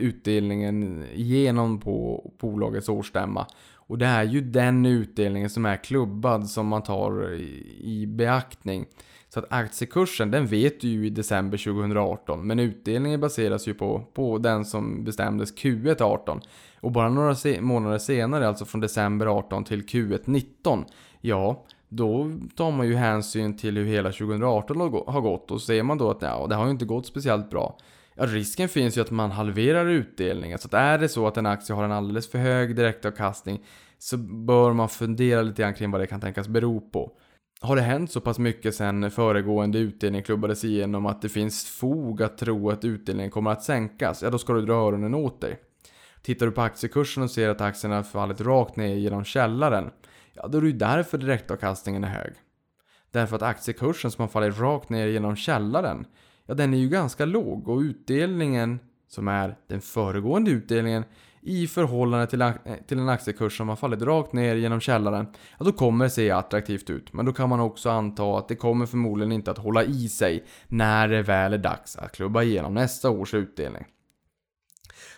[0.00, 3.46] utdelningen igenom på bolagets årsstämma.
[3.74, 8.86] Och det är ju den utdelningen som är klubbad som man tar i, i beaktning.
[9.28, 12.46] Så att aktiekursen, den vet du ju i december 2018.
[12.46, 16.40] Men utdelningen baseras ju på, på den som bestämdes Q1 18.
[16.80, 20.84] Och bara några se månader senare, alltså från december 18 till Q1 19.
[21.20, 21.64] Ja,
[21.96, 26.10] då tar man ju hänsyn till hur hela 2018 har gått och ser man då
[26.10, 27.78] att ja, det har ju inte gått speciellt bra.
[28.14, 30.58] Ja, risken finns ju att man halverar utdelningen.
[30.58, 33.64] Så att är det så att en aktie har en alldeles för hög direktavkastning
[33.98, 37.12] så bör man fundera lite grann kring vad det kan tänkas bero på.
[37.60, 42.22] Har det hänt så pass mycket sen föregående utdelning klubbades igenom att det finns fog
[42.22, 45.58] att tro att utdelningen kommer att sänkas, ja då ska du dra öronen åt dig.
[46.22, 49.90] Tittar du på aktiekursen och ser att aktierna har fallit rakt ner genom källaren,
[50.36, 52.32] ja då är det ju därför direktavkastningen är hög.
[53.10, 56.06] Därför att aktiekursen som har fallit rakt ner genom källaren,
[56.46, 61.04] ja den är ju ganska låg och utdelningen, som är den föregående utdelningen,
[61.42, 62.54] i förhållande till, eh,
[62.86, 65.26] till en aktiekurs som har fallit rakt ner genom källaren,
[65.58, 67.12] ja då kommer det se attraktivt ut.
[67.12, 70.44] Men då kan man också anta att det kommer förmodligen inte att hålla i sig
[70.68, 73.84] när det väl är dags att klubba igenom nästa års utdelning.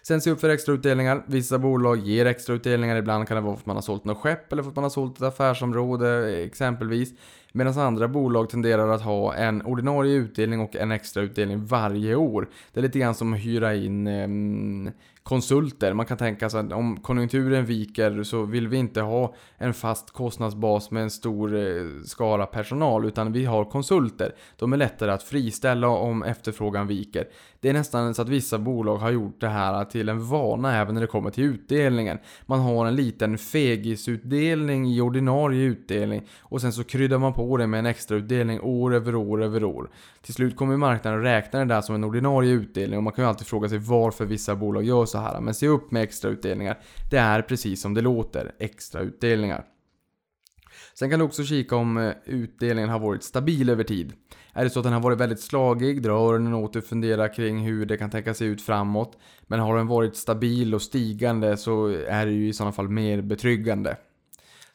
[0.09, 1.23] Sen se upp för extrautdelningar.
[1.27, 2.97] Vissa bolag ger extrautdelningar.
[2.97, 4.85] Ibland kan det vara för att man har sålt något skepp eller för att man
[4.85, 7.13] har sålt ett affärsområde exempelvis.
[7.53, 12.49] Medan andra bolag tenderar att ha en ordinarie utdelning och en extrautdelning varje år.
[12.73, 14.93] Det är lite grann som att hyra in eh,
[15.29, 15.93] konsulter.
[15.93, 20.11] Man kan tänka sig att om konjunkturen viker så vill vi inte ha en fast
[20.11, 24.35] kostnadsbas med en stor eh, skara personal utan vi har konsulter.
[24.57, 27.29] De är lättare att friställa om efterfrågan viker.
[27.61, 30.95] Det är nästan så att vissa bolag har gjort det här till en vana även
[30.95, 32.19] när det kommer till utdelningen.
[32.47, 37.67] Man har en liten fegisutdelning i ordinarie utdelning och sen så kryddar man på det
[37.67, 39.91] med en extrautdelning år över år över år.
[40.29, 43.29] Till slut kommer marknaden räkna det där som en ordinarie utdelning och man kan ju
[43.29, 45.41] alltid fråga sig varför vissa bolag gör så här.
[45.41, 46.79] Men se upp med extrautdelningar.
[47.11, 49.65] Det är precis som det låter, extrautdelningar.
[50.95, 54.13] Sen kan du också kika om eh, utdelningen har varit stabil över tid.
[54.53, 57.59] Är det så att den har varit väldigt slagig, dra öronen åt och fundera kring
[57.59, 59.19] hur det kan tänka se ut framåt.
[59.43, 63.23] Men har den varit stabil och stigande så är det ju i sådana fall mer
[63.23, 63.97] betryggande.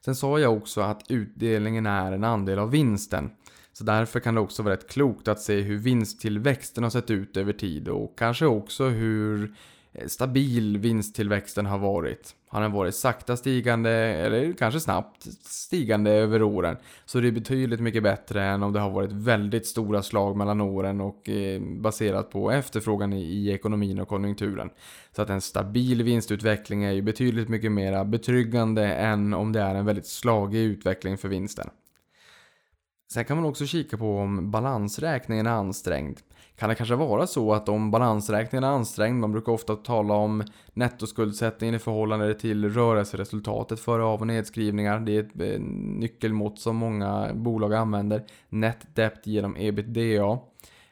[0.05, 3.29] Sen sa jag också att utdelningen är en andel av vinsten.
[3.73, 7.37] Så därför kan det också vara rätt klokt att se hur vinsttillväxten har sett ut
[7.37, 9.55] över tid och kanske också hur
[9.93, 12.35] eh, stabil vinsttillväxten har varit.
[12.47, 17.79] Har den varit sakta stigande eller kanske snabbt stigande över åren så det är betydligt
[17.79, 22.31] mycket bättre än om det har varit väldigt stora slag mellan åren och eh, baserat
[22.31, 24.69] på efterfrågan i, i ekonomin och konjunkturen.
[25.15, 29.75] Så att en stabil vinstutveckling är ju betydligt mycket mer betryggande än om det är
[29.75, 31.69] en väldigt slagig utveckling för vinsten.
[33.13, 36.19] Sen kan man också kika på om balansräkningen är ansträngd.
[36.55, 40.43] Kan det kanske vara så att om balansräkningen är ansträngd, man brukar ofta tala om
[40.73, 44.99] nettoskuldsättningen i förhållande till rörelseresultatet före av och nedskrivningar.
[44.99, 45.61] Det är ett eh,
[45.99, 48.23] nyckelmått som många bolag använder.
[48.49, 50.39] Net debt genom ebitda.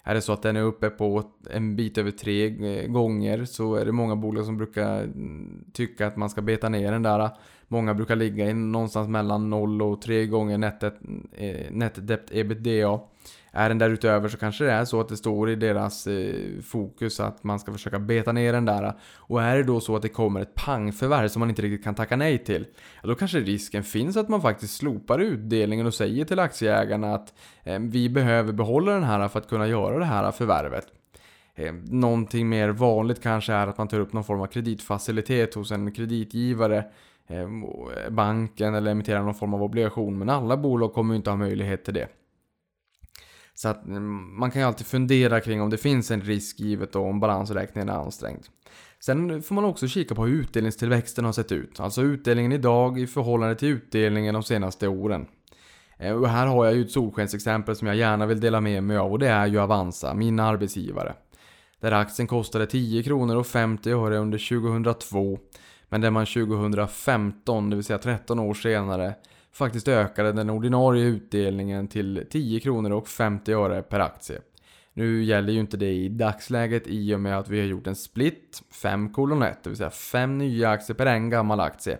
[0.04, 3.76] Är det så att den är uppe på en bit över tre eh, gånger så
[3.76, 7.30] är det många bolag som brukar mm, tycka att man ska beta ner den där.
[7.72, 12.00] Många brukar ligga i någonstans mellan 0 och 3 gånger net, eh, net
[12.32, 13.00] ebitda.
[13.52, 17.20] Är den därutöver så kanske det är så att det står i deras eh, fokus
[17.20, 18.94] att man ska försöka beta ner den där.
[19.16, 21.96] Och är det då så att det kommer ett pangförvärv som man inte riktigt kan
[21.96, 22.66] tacka nej till,
[23.02, 27.34] ja, då kanske risken finns att man faktiskt slopar utdelningen och säger till aktieägarna att
[27.64, 30.88] eh, vi behöver behålla den här för att kunna göra det här förvärvet.
[31.56, 35.72] Eh, någonting mer vanligt kanske är att man tar upp någon form av kreditfacilitet hos
[35.72, 36.86] en kreditgivare
[37.32, 41.38] Eh, banken eller emittera någon form av obligation men alla bolag kommer ju inte ha
[41.38, 42.08] möjlighet till det.
[43.54, 46.94] Så att mm, man kan ju alltid fundera kring om det finns en risk givet
[46.94, 48.46] då om balansräkningen är ansträngd.
[49.00, 51.80] Sen får man också kika på hur utdelningstillväxten har sett ut.
[51.80, 55.28] Alltså utdelningen idag i förhållande till utdelningen de senaste åren.
[55.98, 58.98] Eh, och här har jag ju ett solskensexempel som jag gärna vill dela med mig
[58.98, 61.14] av och det är ju Avanza, min arbetsgivare.
[61.80, 65.40] Där aktien kostade 10 kronor och 50 öre under 2002.
[65.92, 69.14] Men där man 2015, det vill säga 13 år senare,
[69.52, 74.42] faktiskt ökade den ordinarie utdelningen till 10 kronor och 50 öre per aktie.
[74.94, 77.96] Nu gäller ju inte det i dagsläget i och med att vi har gjort en
[77.96, 82.00] split 5 1, det vill säga 5 nya aktier per en gammal aktie.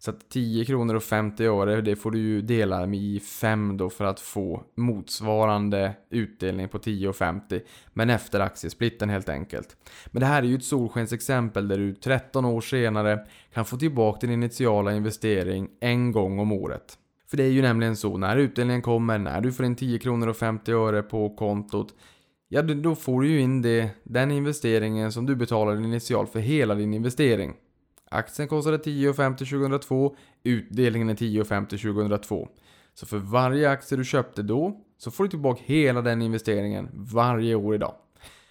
[0.00, 3.76] Så att 10 kronor och 50 öre, det får du ju dela med i 5
[3.76, 7.60] då för att få motsvarande utdelning på 10,50.
[7.92, 9.76] Men efter aktiesplitten helt enkelt.
[10.06, 14.26] Men det här är ju ett solskensexempel där du 13 år senare kan få tillbaka
[14.26, 16.98] din initiala investering en gång om året.
[17.30, 20.28] För det är ju nämligen så, när utdelningen kommer, när du får in 10 kronor
[20.28, 21.94] och 50 öre på kontot,
[22.48, 26.74] ja då får du ju in det, den investeringen som du betalade initialt för hela
[26.74, 27.54] din investering.
[28.10, 32.48] Aktien kostade 10,50 2002, utdelningen är 10,50 2002.
[32.94, 37.54] Så för varje aktie du köpte då, så får du tillbaka hela den investeringen varje
[37.54, 37.94] år idag.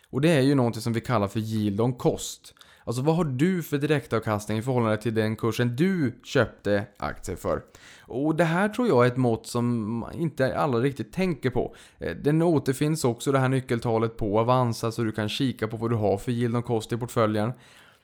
[0.10, 2.54] Och det är ju någonting som vi kallar för yield on cost.
[2.84, 7.62] Alltså vad har du för direktavkastning i förhållande till den kursen du köpte aktier för?
[8.02, 11.76] Och det här tror jag är ett mått som inte alla riktigt tänker på.
[12.00, 15.90] Eh, den återfinns också det här nyckeltalet på Avanza så du kan kika på vad
[15.90, 17.52] du har för yield on cost i portföljen.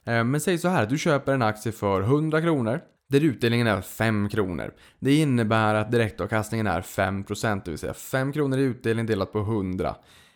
[0.06, 3.82] Eh, men säg så här, du köper en aktie för 100 kronor där utdelningen är
[3.82, 4.74] 5 kronor.
[5.00, 9.40] Det innebär att direktavkastningen är 5%, det vill säga 5 kronor i utdelning delat på
[9.40, 9.96] 100.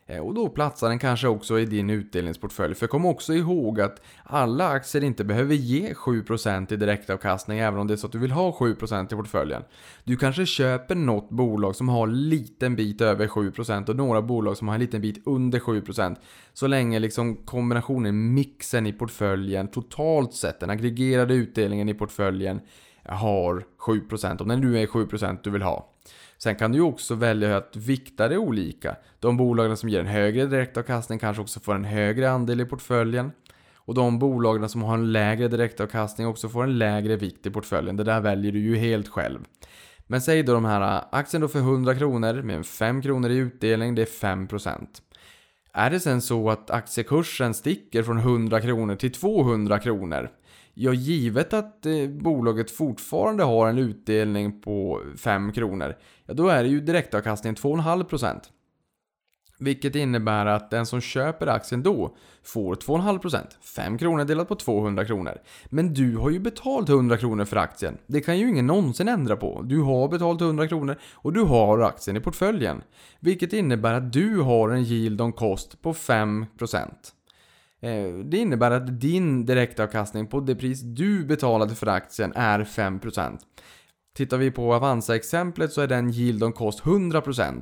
[0.09, 2.75] Eh, och då platsar den kanske också i din utdelningsportfölj.
[2.75, 7.87] För kom också ihåg att alla aktier inte behöver ge 7% i direktavkastning även om
[7.87, 9.63] det är så att du vill ha 7% i portföljen.
[10.03, 14.57] Du kanske köper något bolag som har en liten bit över 7% och några bolag
[14.57, 16.15] som har en liten bit under 7%.
[16.53, 22.59] Så länge liksom kombinationen, mixen i portföljen totalt sett, den aggregerade utdelningen i portföljen
[23.03, 25.89] har 7% om det nu är 7% du vill ha.
[26.37, 28.95] Sen kan du ju också välja att vikta det olika.
[29.19, 33.31] De bolagen som ger en högre direktavkastning kanske också får en högre andel i portföljen.
[33.75, 37.97] Och de bolagen som har en lägre direktavkastning också får en lägre vikt i portföljen.
[37.97, 39.39] Det där väljer du ju helt själv.
[40.07, 43.95] Men säg då de här aktien då för 100 kronor med 5 kronor i utdelning,
[43.95, 44.87] det är 5%.
[45.73, 50.29] Är det sen så att aktiekursen sticker från 100 kronor till 200 kronor
[50.79, 55.95] Ja, givet att eh, bolaget fortfarande har en utdelning på 5 kronor,
[56.27, 58.39] ja då är det ju direktavkastningen 2,5%.
[59.59, 63.45] Vilket innebär att den som köper aktien då får 2,5%.
[63.61, 65.37] 5 kronor delat på 200 kronor.
[65.65, 67.97] Men du har ju betalt 100 kronor för aktien.
[68.07, 69.61] Det kan ju ingen någonsin ändra på.
[69.61, 72.81] Du har betalt 100 kronor och du har aktien i portföljen.
[73.19, 76.87] Vilket innebär att du har en yield on cost på 5%.
[77.81, 83.39] Eh, det innebär att din direktavkastning på det pris du betalade för aktien är 5%.
[84.17, 87.61] Tittar vi på Avanza-exemplet så är den yield on cost 100%.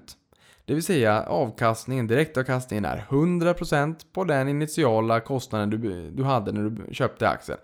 [0.66, 6.70] Det vill säga avkastningen, direktavkastningen är 100% på den initiala kostnaden du, du hade när
[6.70, 7.58] du köpte aktien.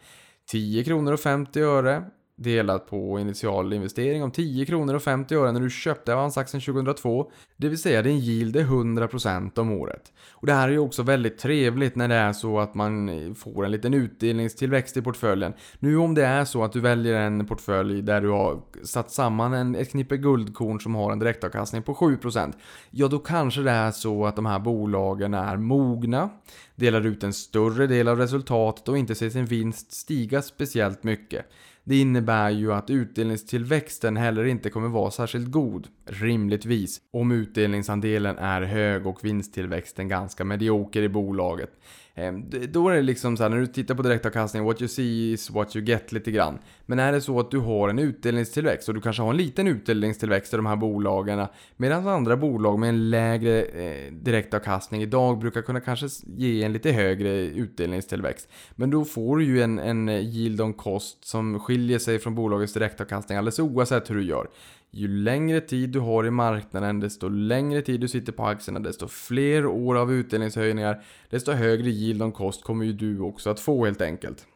[0.50, 2.04] 10 kronor och 50 öre
[2.44, 7.32] delat på initial investering om 10 kronor och 50 öre när du köpte Avanzaxen 2002.
[7.58, 10.12] Det vill säga din yield är 100% om året.
[10.32, 13.66] Och det här är ju också väldigt trevligt när det är så att man får
[13.66, 15.54] en liten utdelningstillväxt i portföljen.
[15.80, 19.54] Nu om det är så att du väljer en portfölj där du har satt samman
[19.54, 22.54] en, ett knippe guldkorn som har en direktavkastning på 7%.
[22.90, 26.30] Ja, då kanske det är så att de här bolagen är mogna,
[26.76, 31.46] delar ut en större del av resultatet och inte ser sin vinst stiga speciellt mycket.
[31.84, 38.62] Det innebär ju att utdelningstillväxten heller inte kommer vara särskilt god, rimligtvis, om utdelningsandelen är
[38.62, 41.72] hög och vinsttillväxten ganska medioker i bolaget.
[42.16, 45.32] Ehm, då är det liksom så här, när du tittar på direktavkastning, what you see
[45.32, 46.60] is what you get lite grann.
[46.86, 49.68] Men är det så att du har en utdelningstillväxt och du kanske har en liten
[49.68, 51.48] utdelningstillväxt i de här bolagen
[51.78, 56.92] medan andra bolag med en lägre eh, direktavkastning idag brukar kunna kanske ge en lite
[56.92, 58.50] högre utdelningstillväxt.
[58.72, 62.74] Men då får du ju en, en yield on cost som skiljer sig från bolagets
[62.74, 64.48] direktavkastning alldeles oavsett hur du gör.
[64.94, 69.08] Ju längre tid du har i marknaden, desto längre tid du sitter på aktierna, desto
[69.08, 73.86] fler år av utdelningshöjningar, desto högre yield on cost kommer ju du också att få
[73.86, 74.48] helt enkelt.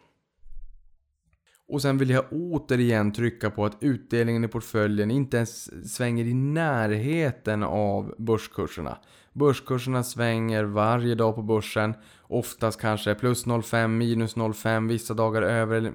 [1.68, 6.34] Och sen vill jag återigen trycka på att utdelningen i portföljen inte ens svänger i
[6.34, 8.98] närheten av börskurserna.
[9.34, 11.94] Börskurserna svänger varje dag på börsen.
[12.28, 15.92] Oftast kanske plus 0,5, minus 0,5, vissa dagar över,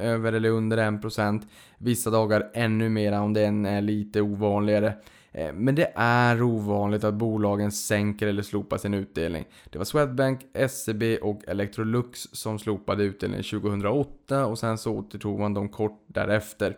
[0.00, 1.42] över eller under 1%.
[1.78, 4.94] Vissa dagar ännu mer om den är lite ovanligare.
[5.32, 9.44] Eh, men det är ovanligt att bolagen sänker eller slopar sin utdelning.
[9.70, 15.54] Det var Swedbank, SEB och Electrolux som slopade utdelningen 2008 och sen så återtog man
[15.54, 16.76] dem kort därefter.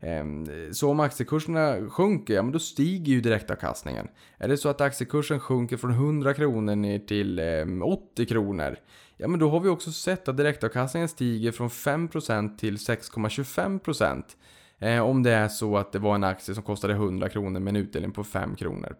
[0.00, 4.08] Ehm, så om aktiekurserna sjunker, ja men då stiger ju direktavkastningen.
[4.38, 8.76] Är det så att aktiekursen sjunker från 100 kronor ner till ehm, 80 kronor,
[9.16, 14.22] ja men då har vi också sett att direktavkastningen stiger från 5% till 6,25%.
[14.78, 17.76] Ehm, om det är så att det var en aktie som kostade 100 kronor med
[17.76, 18.96] en utdelning på 5 kronor.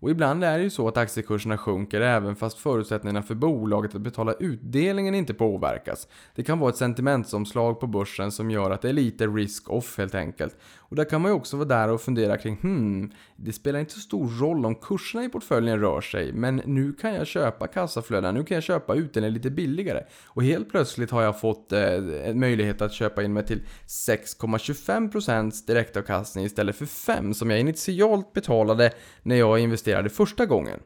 [0.00, 4.00] Och ibland är det ju så att aktiekurserna sjunker även fast förutsättningarna för bolaget att
[4.00, 6.08] betala utdelningen inte påverkas.
[6.34, 10.14] Det kan vara ett sentimentsomslag på börsen som gör att det är lite risk-off helt
[10.14, 10.56] enkelt.
[10.88, 13.92] Och där kan man ju också vara där och fundera kring hmm, det spelar inte
[13.92, 18.34] så stor roll om kurserna i portföljen rör sig, men nu kan jag köpa kassaflöden,
[18.34, 20.04] nu kan jag köpa utdelningen lite billigare.
[20.26, 25.66] Och helt plötsligt har jag fått eh, en möjlighet att köpa in mig till 6,25%
[25.66, 30.80] direktavkastning istället för 5 som jag initialt betalade när jag investerade första gången.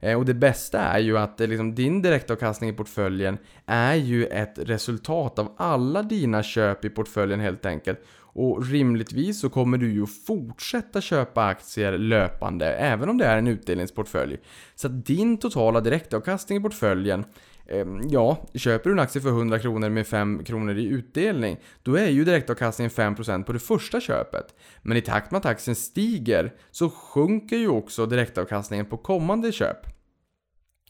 [0.00, 4.26] Eh, och det bästa är ju att eh, liksom, din direktavkastning i portföljen är ju
[4.26, 7.98] ett resultat av alla dina köp i portföljen helt enkelt.
[8.38, 13.38] Och rimligtvis så kommer du ju att fortsätta köpa aktier löpande, även om det är
[13.38, 14.38] en utdelningsportfölj.
[14.74, 17.24] Så att din totala direktavkastning i portföljen
[17.66, 21.94] eh, Ja, köper du en aktie för 100 kronor med 5 kronor i utdelning, då
[21.94, 24.54] är ju direktavkastningen 5% på det första köpet.
[24.82, 29.78] Men i takt med att aktien stiger så sjunker ju också direktavkastningen på kommande köp.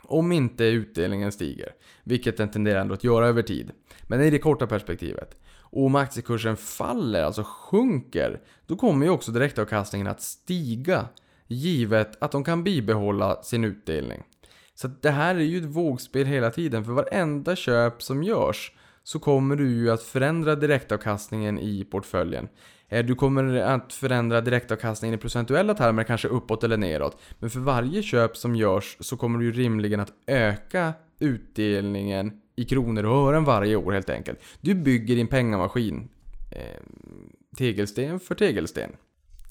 [0.02, 1.72] Om inte utdelningen stiger,
[2.04, 3.70] vilket den tenderar ändå att göra över tid.
[4.02, 5.36] Men i det korta perspektivet.
[5.76, 11.08] Och om aktiekursen faller, alltså sjunker, då kommer ju också direktavkastningen att stiga.
[11.48, 14.22] Givet att de kan bibehålla sin utdelning.
[14.74, 18.72] Så det här är ju ett vågspel hela tiden, för varenda köp som görs
[19.02, 22.48] så kommer du ju att förändra direktavkastningen i portföljen.
[22.88, 27.20] Eh, du kommer att förändra direktavkastningen i procentuella termer, kanske uppåt eller neråt.
[27.38, 32.64] Men för varje köp som görs så kommer du ju rimligen att öka utdelningen i
[32.64, 34.38] kronor och ören varje år helt enkelt.
[34.60, 36.08] Du bygger din pengamaskin.
[36.52, 36.82] Eh,
[37.58, 38.90] tegelsten för tegelsten.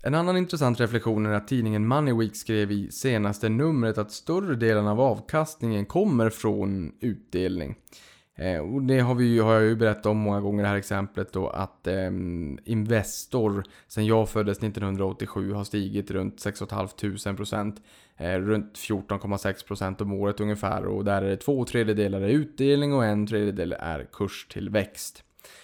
[0.03, 4.87] En annan intressant reflektion är att tidningen Moneyweek skrev i senaste numret att större delen
[4.87, 7.75] av avkastningen kommer från utdelning.
[8.37, 10.75] Eh, och det har, vi, ju- har jag ju berättat om många gånger det här
[10.75, 12.11] exemplet då att eh,
[12.65, 17.81] Investor sen jag föddes 1987 har stigit runt 6 500 procent.
[18.17, 22.93] Eh, runt 14,6 procent om året ungefär och där är det två tredjedelar är utdelning
[22.93, 25.23] och en tredjedel är kurstillväxt.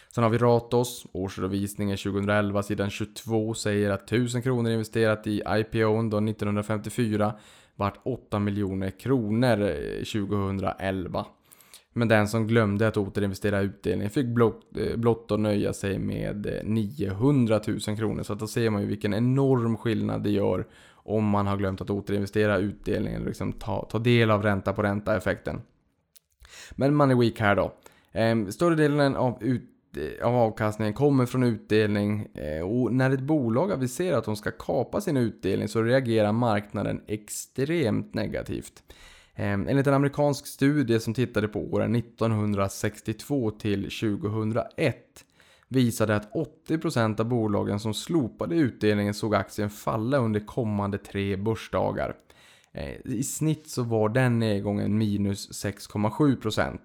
[0.10, 6.10] Sen har vi Ratos, årsredovisningen 2011, sidan 22 säger att 1000 kronor investerat i IPOn
[6.10, 7.34] då 1954
[7.76, 11.26] vart 8 miljoner kronor eh, 2011.
[11.94, 16.62] Men den som glömde att återinvestera utdelningen fick blott, eh, blott att nöja sig med
[16.64, 18.24] 900 000 kronor.
[18.24, 20.68] Så att då ser man ju vilken enorm skillnad det gör
[21.04, 24.84] om man har glömt att återinvestera utdelningen och liksom ta, ta del av ränta på
[24.84, 25.62] ränta effekten.
[26.72, 27.74] Men Money Week här då.
[28.12, 29.64] Ehm, större delen av, ut,
[29.98, 34.52] eh, av avkastningen kommer från utdelning eh, och när ett bolag aviserar att de ska
[34.52, 38.84] kapa sin utdelning så reagerar marknaden extremt negativt.
[39.36, 45.26] Ehm, enligt en amerikansk studie som tittade på åren 1962 till 2001
[45.72, 46.34] visade att
[46.68, 52.16] 80% av bolagen som slopade utdelningen såg aktien falla under kommande tre börsdagar.
[52.74, 56.80] Eh, I snitt så var den nedgången minus 6,7%.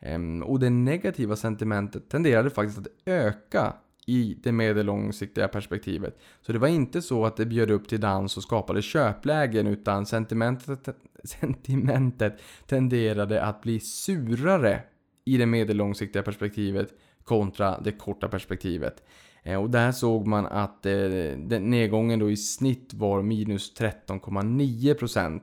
[0.00, 3.74] Ehm, och det negativa sentimentet tenderade faktiskt att öka
[4.06, 6.18] i det medellångsiktiga perspektivet.
[6.40, 10.06] Så det var inte så att det bjöd upp till dans och skapade köplägen utan
[10.06, 10.88] sentimentet,
[11.24, 14.82] sentimentet tenderade att bli surare
[15.24, 16.94] i det medellångsiktiga perspektivet
[17.26, 19.02] kontra det korta perspektivet.
[19.42, 20.92] Eh, och där såg man att eh,
[21.36, 25.40] den nedgången då i snitt var minus 13,9%.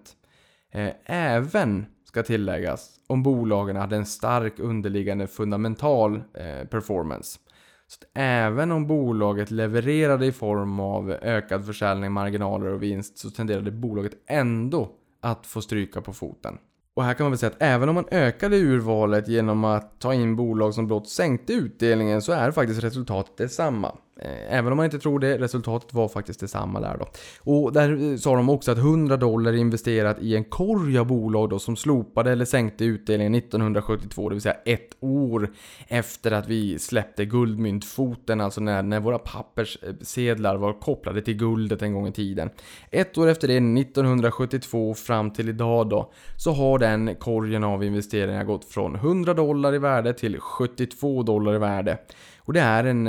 [0.71, 6.23] Eh, även, ska tilläggas, om bolagen hade en stark underliggande fundamental
[6.69, 7.39] performance.
[7.87, 13.29] Så att även om bolaget levererade i form av ökad försäljning, marginaler och vinst så
[13.29, 14.89] tenderade bolaget ändå
[15.21, 16.57] att få stryka på foten.
[16.95, 20.13] Och här kan man väl säga att även om man ökade urvalet genom att ta
[20.13, 23.95] in bolag som blott sänkte utdelningen så är faktiskt resultatet detsamma.
[24.19, 27.07] Eh, även om man inte tror det, resultatet var faktiskt detsamma där då.
[27.39, 31.49] Och där eh, sa de också att 100 dollar investerat i en korg av bolag
[31.49, 35.49] då som slopade eller sänkte utdelningen 1972, det vill säga ett år
[35.87, 41.93] efter att vi släppte guldmyntfoten, alltså när, när våra papperssedlar var kopplade till guldet en
[41.93, 42.49] gång i tiden.
[42.91, 48.43] Ett år efter det, 1972 fram till idag då, så har den korgen av investeringar
[48.43, 51.97] gått från 100 dollar i värde till 72 dollar i värde.
[52.45, 53.07] Och det är en,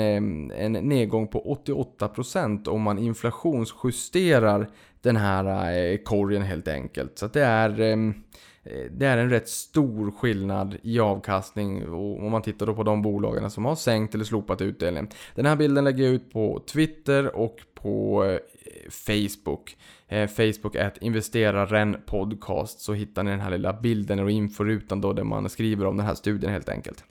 [0.51, 4.68] en nedgång på 88% om man inflationsjusterar
[5.01, 7.18] den här eh, korgen helt enkelt.
[7.18, 7.97] Så att det är, eh,
[8.91, 13.51] det är en rätt stor skillnad i avkastning om man tittar då på de bolagen
[13.51, 15.09] som har sänkt eller slopat utdelningen.
[15.35, 18.39] Den här bilden lägger jag ut på Twitter och på eh,
[18.91, 19.76] Facebook.
[20.37, 25.12] Facebook är ett investeraren podcast så hittar ni den här lilla bilden och inforutan då
[25.12, 27.05] där man skriver om den här studien helt enkelt.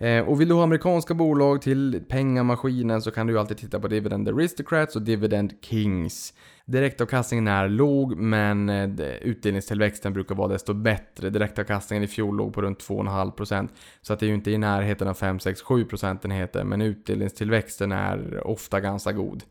[0.00, 3.80] Eh, och vill du ha amerikanska bolag till pengamaskinen så kan du ju alltid titta
[3.80, 6.34] på Dividend Aristocrats och Dividend Kings.
[6.64, 11.30] Direktavkastningen är låg men eh, utdelningstillväxten brukar vara desto bättre.
[11.30, 13.68] Direktavkastningen i fjol låg på runt 2,5%
[14.02, 17.92] så att det är ju inte i närheten av 5, 6, 7 procentenheter men utdelningstillväxten
[17.92, 19.42] är ofta ganska god.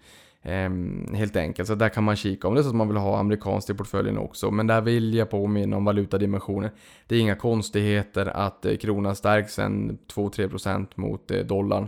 [0.41, 2.97] Ehm, helt enkelt, så där kan man kika om det är så att man vill
[2.97, 4.51] ha amerikanskt i portföljen också.
[4.51, 6.69] Men där vill jag påminna om valutadimensionen.
[7.07, 11.87] Det är inga konstigheter att eh, kronan stärks en 2-3% mot eh, dollarn.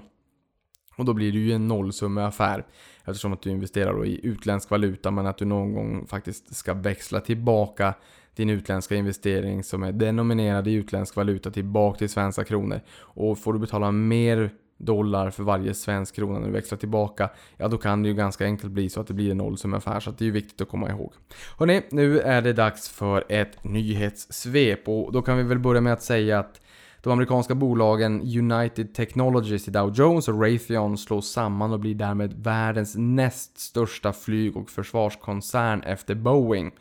[0.97, 2.65] Och då blir det ju en nollsummeaffär.
[3.05, 7.19] Eftersom att du investerar i utländsk valuta men att du någon gång faktiskt ska växla
[7.19, 7.93] tillbaka
[8.35, 12.81] din utländska investering som är denominerad i utländsk valuta tillbaka till svenska kronor.
[12.97, 14.51] Och får du betala mer
[14.86, 18.45] dollar för varje svensk krona när du växlar tillbaka, ja då kan det ju ganska
[18.45, 20.69] enkelt bli så att det blir en nollsummaffär, så att det är ju viktigt att
[20.69, 21.13] komma ihåg.
[21.59, 25.93] Hörrni, nu är det dags för ett nyhetssvep och då kan vi väl börja med
[25.93, 26.61] att säga att
[27.03, 32.34] de amerikanska bolagen United Technologies i Dow Jones och Raytheon slås samman och blir därmed
[32.34, 36.71] världens näst största flyg och försvarskoncern efter Boeing.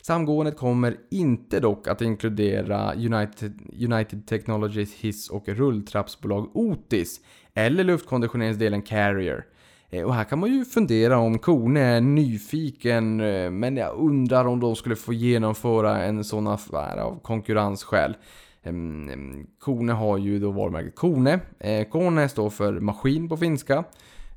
[0.00, 7.20] Samgåendet kommer inte dock att inkludera United, United Technologies hiss och rulltrappsbolag Otis
[7.56, 9.44] eller luftkonditioneringsdelen Carrier.
[9.90, 14.46] Eh, och här kan man ju fundera om Kone är nyfiken, eh, men jag undrar
[14.46, 18.16] om de skulle få genomföra en sån affär av konkurrensskäl.
[18.62, 21.40] Ehm, ehm, Kone har ju då varumärket Kone.
[21.58, 23.84] Eh, Kone står för maskin på finska.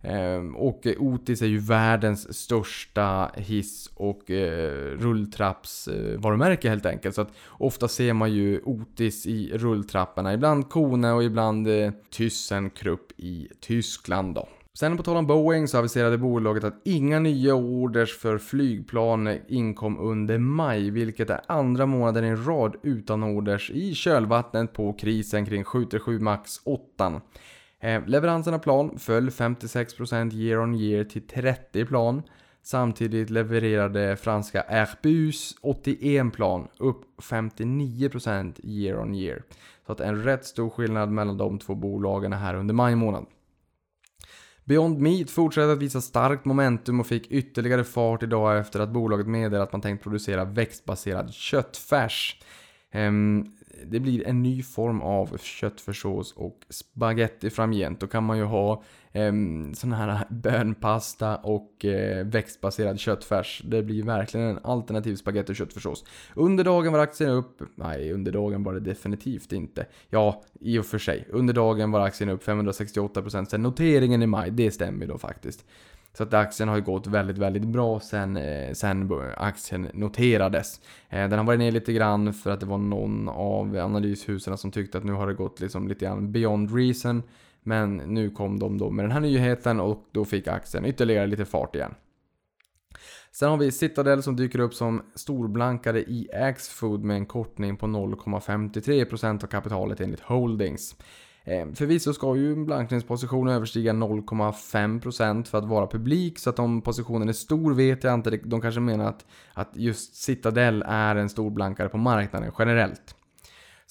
[0.02, 7.16] Ehm, och eh, Otis är ju världens största hiss och eh, rulltrappsvarumärke eh, helt enkelt.
[7.16, 10.34] Så att ofta ser man ju Otis i rulltrapporna.
[10.34, 14.48] Ibland Kone och ibland Thyssen ThyssenKrupp i Tyskland då.
[14.74, 20.00] Sen på tal om Boeing så aviserade bolaget att inga nya orders för flygplan inkom
[20.00, 25.64] under maj, vilket är andra månaden i rad utan orders i kölvattnet på krisen kring
[25.64, 27.22] 737 MAX 8.
[27.82, 32.24] Leveranserna leveransen av plan föll 56% year on year till 30 plan.
[32.62, 39.44] Samtidigt levererade franska Airbus 81 plan, upp 59% year on year.
[39.86, 43.26] Så att en rätt stor skillnad mellan de två bolagen här under maj månad.
[44.64, 49.28] Beyond Meat fortsätter att visa starkt momentum och fick ytterligare fart idag efter att bolaget
[49.28, 52.42] meddelade att man tänkt producera växtbaserad köttfärs.
[52.92, 53.46] Ehm,
[53.86, 58.00] det blir en ny form av köttfärssås och spaghetti framgent.
[58.00, 59.34] Då kan man ju ha eh,
[59.74, 63.62] sån här bönpasta och eh, växtbaserad köttfärs.
[63.66, 66.06] Det blir verkligen en alternativ spaghetti och köttfärssås.
[66.36, 69.86] Under dagen var aktien upp, nej under dagen var det definitivt inte.
[70.10, 71.28] Ja, i och för sig.
[71.30, 75.66] Under dagen var aktien upp 568% sen noteringen i maj, det stämmer ju då faktiskt.
[76.14, 80.82] Så att aktien har ju gått väldigt, väldigt bra sen, eh, sen aktien noterades.
[81.10, 84.72] Eh, den har varit ner lite grann för att det var någon av analyshusen som
[84.72, 87.24] tyckte att nu har det gått liksom lite grann beyond reason.
[87.64, 91.46] Men nu kom de då med den här nyheten och då fick aktien ytterligare lite
[91.46, 91.96] fart igen.
[93.32, 97.86] Sen har vi Citadel som dyker upp som storblankare i Axfood med en kortning på
[97.88, 100.96] 0,53% av kapitalet enligt Holdings.
[101.44, 106.82] Eh, Förvisso ska ju en blankningsposition överstiga 0,5% för att vara publik, så att om
[106.82, 108.30] positionen är stor vet jag inte.
[108.30, 113.16] De kanske menar att, att just Citadel är en stor blankare på marknaden generellt.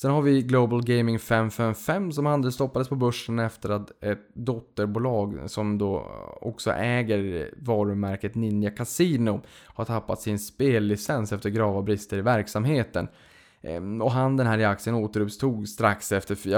[0.01, 5.79] Sen har vi Global Gaming 555 som handelsstoppades på börsen efter att ett dotterbolag som
[5.79, 13.09] då också äger varumärket Ninja Casino har tappat sin spellicens efter grava brister i verksamheten.
[13.63, 16.49] Ehm, och handeln här i aktien återuppstod strax efter,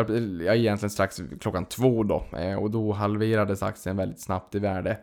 [0.42, 2.24] ja egentligen strax klockan två då.
[2.36, 4.98] Ehm, och då halverades aktien väldigt snabbt i värde.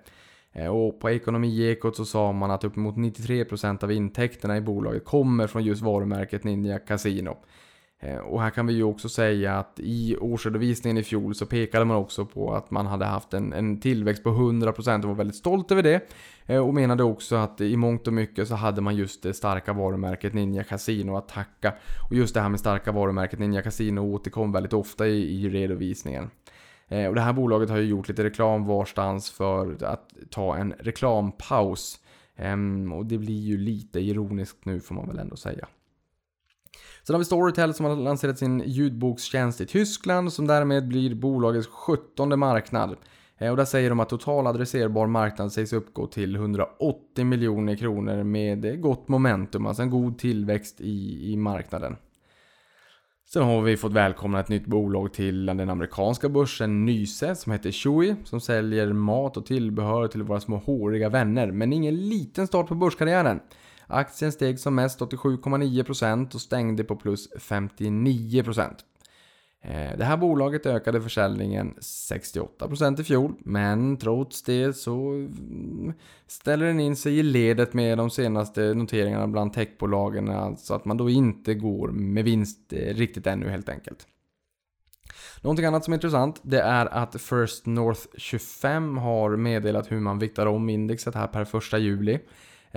[0.53, 5.47] Ehm, och på Ekonomiekot så sa man att uppemot 93% av intäkterna i bolaget kommer
[5.47, 7.37] från just varumärket Ninja Casino.
[7.99, 11.85] Eh, och här kan vi ju också säga att i årsredovisningen i fjol så pekade
[11.85, 15.35] man också på att man hade haft en, en tillväxt på 100% och var väldigt
[15.35, 16.01] stolt över det.
[16.45, 19.73] Eh, och menade också att i mångt och mycket så hade man just det starka
[19.73, 21.73] varumärket Ninja Casino att tacka.
[22.09, 26.29] Och just det här med starka varumärket Ninja Casino återkom väldigt ofta i, i redovisningen.
[26.87, 30.73] Eh, och det här bolaget har ju gjort lite reklam varstans för att ta en
[30.79, 31.99] reklampaus.
[32.35, 35.67] Ehm, och det blir ju lite ironiskt nu får man väl ändå säga.
[37.07, 41.67] Sen har vi Storytel som har lanserat sin ljudbokstjänst i Tyskland som därmed blir bolagets
[41.67, 42.95] 17 marknad.
[43.37, 48.23] Eh, och där säger de att total adresserbar marknad sägs uppgå till 180 miljoner kronor
[48.23, 51.95] med gott momentum, alltså en god tillväxt i, i marknaden.
[53.33, 57.71] Sen har vi fått välkomna ett nytt bolag till den amerikanska börsen Nyse som heter
[57.71, 61.51] Chewy som säljer mat och tillbehör till våra små håriga vänner.
[61.51, 63.39] Men ingen liten start på börskarriären.
[63.87, 68.73] Aktien steg som mest 87,9% och stängde på plus 59%.
[69.61, 75.93] Eh, det här bolaget ökade försäljningen 68% i fjol, men trots det så mm,
[76.27, 80.97] ställer den in sig i ledet med de senaste noteringarna bland techbolagen, alltså att man
[80.97, 84.07] då inte går med vinst eh, riktigt ännu helt enkelt.
[85.41, 90.19] Någonting annat som är intressant, det är att First North 25 har meddelat hur man
[90.19, 92.19] viktar om indexet här per 1 juli.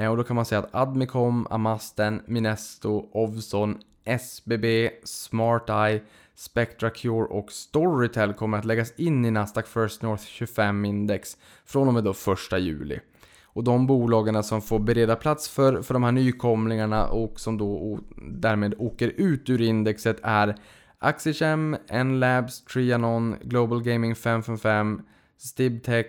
[0.01, 6.01] Eh, och då kan man säga att Admicom, Amasten, Minesto, Ovzon, SBB, SmartEye,
[6.35, 11.95] SpectraCure och Storytel kommer att läggas in i Nasdaq First North 25 index från och
[11.95, 13.01] med då 1 juli.
[13.45, 17.73] Och de bolagen som får bereda plats för, för de här nykomlingarna och som då
[17.73, 18.01] och
[18.33, 20.57] därmed åker ut ur indexet är
[20.99, 25.03] Axichem, Nlabs, Trianon, Global Gaming 555,
[25.39, 26.07] Stibtech,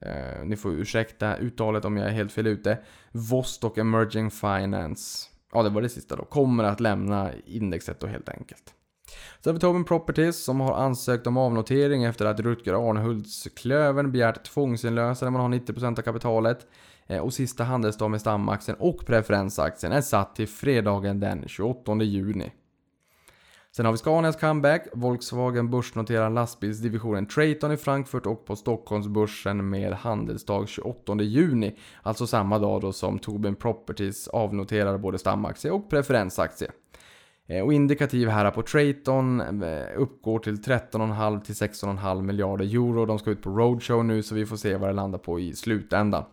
[0.00, 2.78] eh, ni får ursäkta uttalet om jag är helt fel ute,
[3.12, 8.28] Vostok Emerging Finance, ja det var det sista då, kommer att lämna indexet då helt
[8.28, 8.74] enkelt.
[9.40, 14.44] Sen har vi Tobin Properties som har ansökt om avnotering efter att Rutger Arnhultsklövern begärt
[14.44, 16.66] tvångsinlösen när man har 90% av kapitalet.
[17.06, 22.52] Eh, och sista handelsdag med stamaktien och preferensaktien är satt till fredagen den 28 juni.
[23.76, 24.88] Sen har vi Scanias comeback.
[24.92, 31.76] Volkswagen börsnoterar lastbilsdivisionen Traton i Frankfurt och på Stockholmsbörsen med handelsdag 28 juni.
[32.02, 36.70] Alltså samma dag då som Tobin Properties avnoterar både stamaktie och preferensaktie.
[37.46, 43.06] Eh, och indikativ här på Traton eh, uppgår till 13,5 till 16,5 miljarder euro.
[43.06, 45.52] De ska ut på roadshow nu så vi får se vad det landar på i
[45.52, 46.24] slutändan.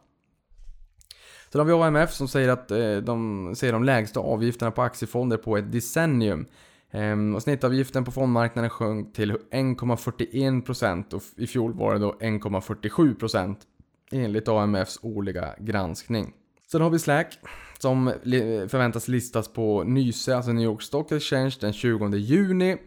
[1.52, 5.38] Sen har vi AMF som säger att eh, de ser de lägsta avgifterna på aktiefonder
[5.38, 6.46] på ett decennium.
[6.92, 13.56] Ehm, och snittavgiften på fondmarknaden sjönk till 1,41% och i fjol var det då 1,47%
[14.12, 16.34] enligt AMFs årliga granskning.
[16.72, 17.40] Sen har vi Slack
[17.80, 18.14] som
[18.68, 22.78] förväntas listas på Nyse, alltså New York Stock Exchange den 20 juni.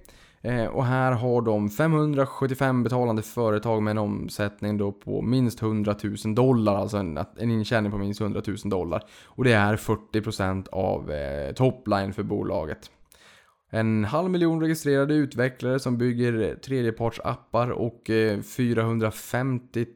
[0.43, 5.95] Ehm, och här har de 575 betalande företag med en omsättning då på minst 100
[6.25, 9.03] 000 dollar, alltså en, en intjäning på minst 100 000 dollar.
[9.25, 12.91] Och det är 40% av eh, topline för bolaget.
[13.73, 19.87] En halv miljon registrerade utvecklare som bygger tredjepartsappar och eh, 450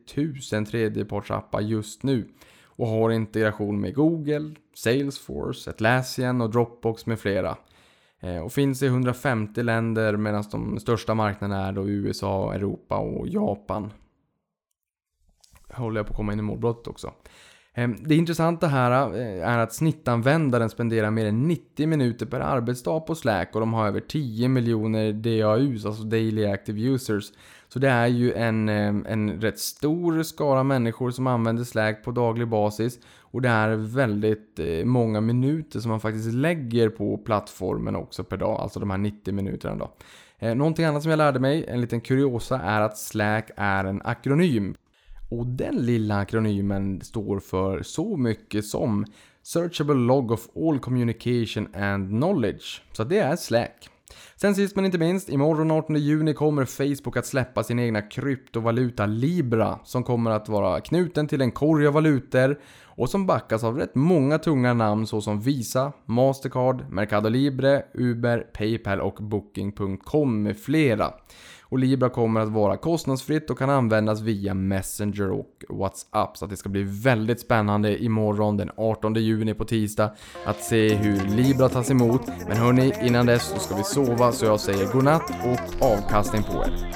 [0.53, 2.29] 000 tredjepartsappar just nu.
[2.66, 7.57] Och har integration med Google, Salesforce, Atlassian och Dropbox med flera.
[8.20, 13.29] Eh, och finns i 150 länder medan de största marknaderna är då USA, Europa och
[13.29, 13.93] Japan.
[15.72, 17.12] Håller jag på att komma in i målbrottet också.
[17.77, 23.01] Ehm, det intressanta här eh, är att snittanvändaren spenderar mer än 90 minuter per arbetsdag
[23.01, 27.33] på Slack och de har över 10 miljoner DAUs, alltså Daily Active Users.
[27.68, 32.11] Så det är ju en, ehm, en rätt stor skara människor som använder Slack på
[32.11, 37.97] daglig basis och det är väldigt eh, många minuter som man faktiskt lägger på plattformen
[37.97, 39.91] också per dag, alltså de här 90 minuterna då.
[40.39, 44.03] Ehm, någonting annat som jag lärde mig, en liten kuriosa, är att Slack är en
[44.05, 44.75] akronym.
[45.39, 49.05] Och den lilla akronymen står för så mycket som
[49.43, 52.82] Searchable Log of All Communication and Knowledge.
[52.93, 53.89] Så det är Slack.
[54.37, 59.07] Sen sist men inte minst, imorgon 18 juni kommer Facebook att släppa sin egna kryptovaluta
[59.07, 63.76] Libra som kommer att vara knuten till en korg av valutor och som backas av
[63.76, 71.12] rätt många tunga namn såsom Visa, Mastercard, Mercado Libre, Uber, Paypal och Booking.com med flera.
[71.75, 76.37] Och Libra kommer att vara kostnadsfritt och kan användas via Messenger och WhatsApp.
[76.37, 80.11] Så att det ska bli väldigt spännande imorgon den 18 juni på tisdag
[80.47, 82.20] att se hur Libra tas emot.
[82.49, 86.53] Men hörni, innan dess så ska vi sova så jag säger godnatt och avkastning på
[86.53, 86.95] er.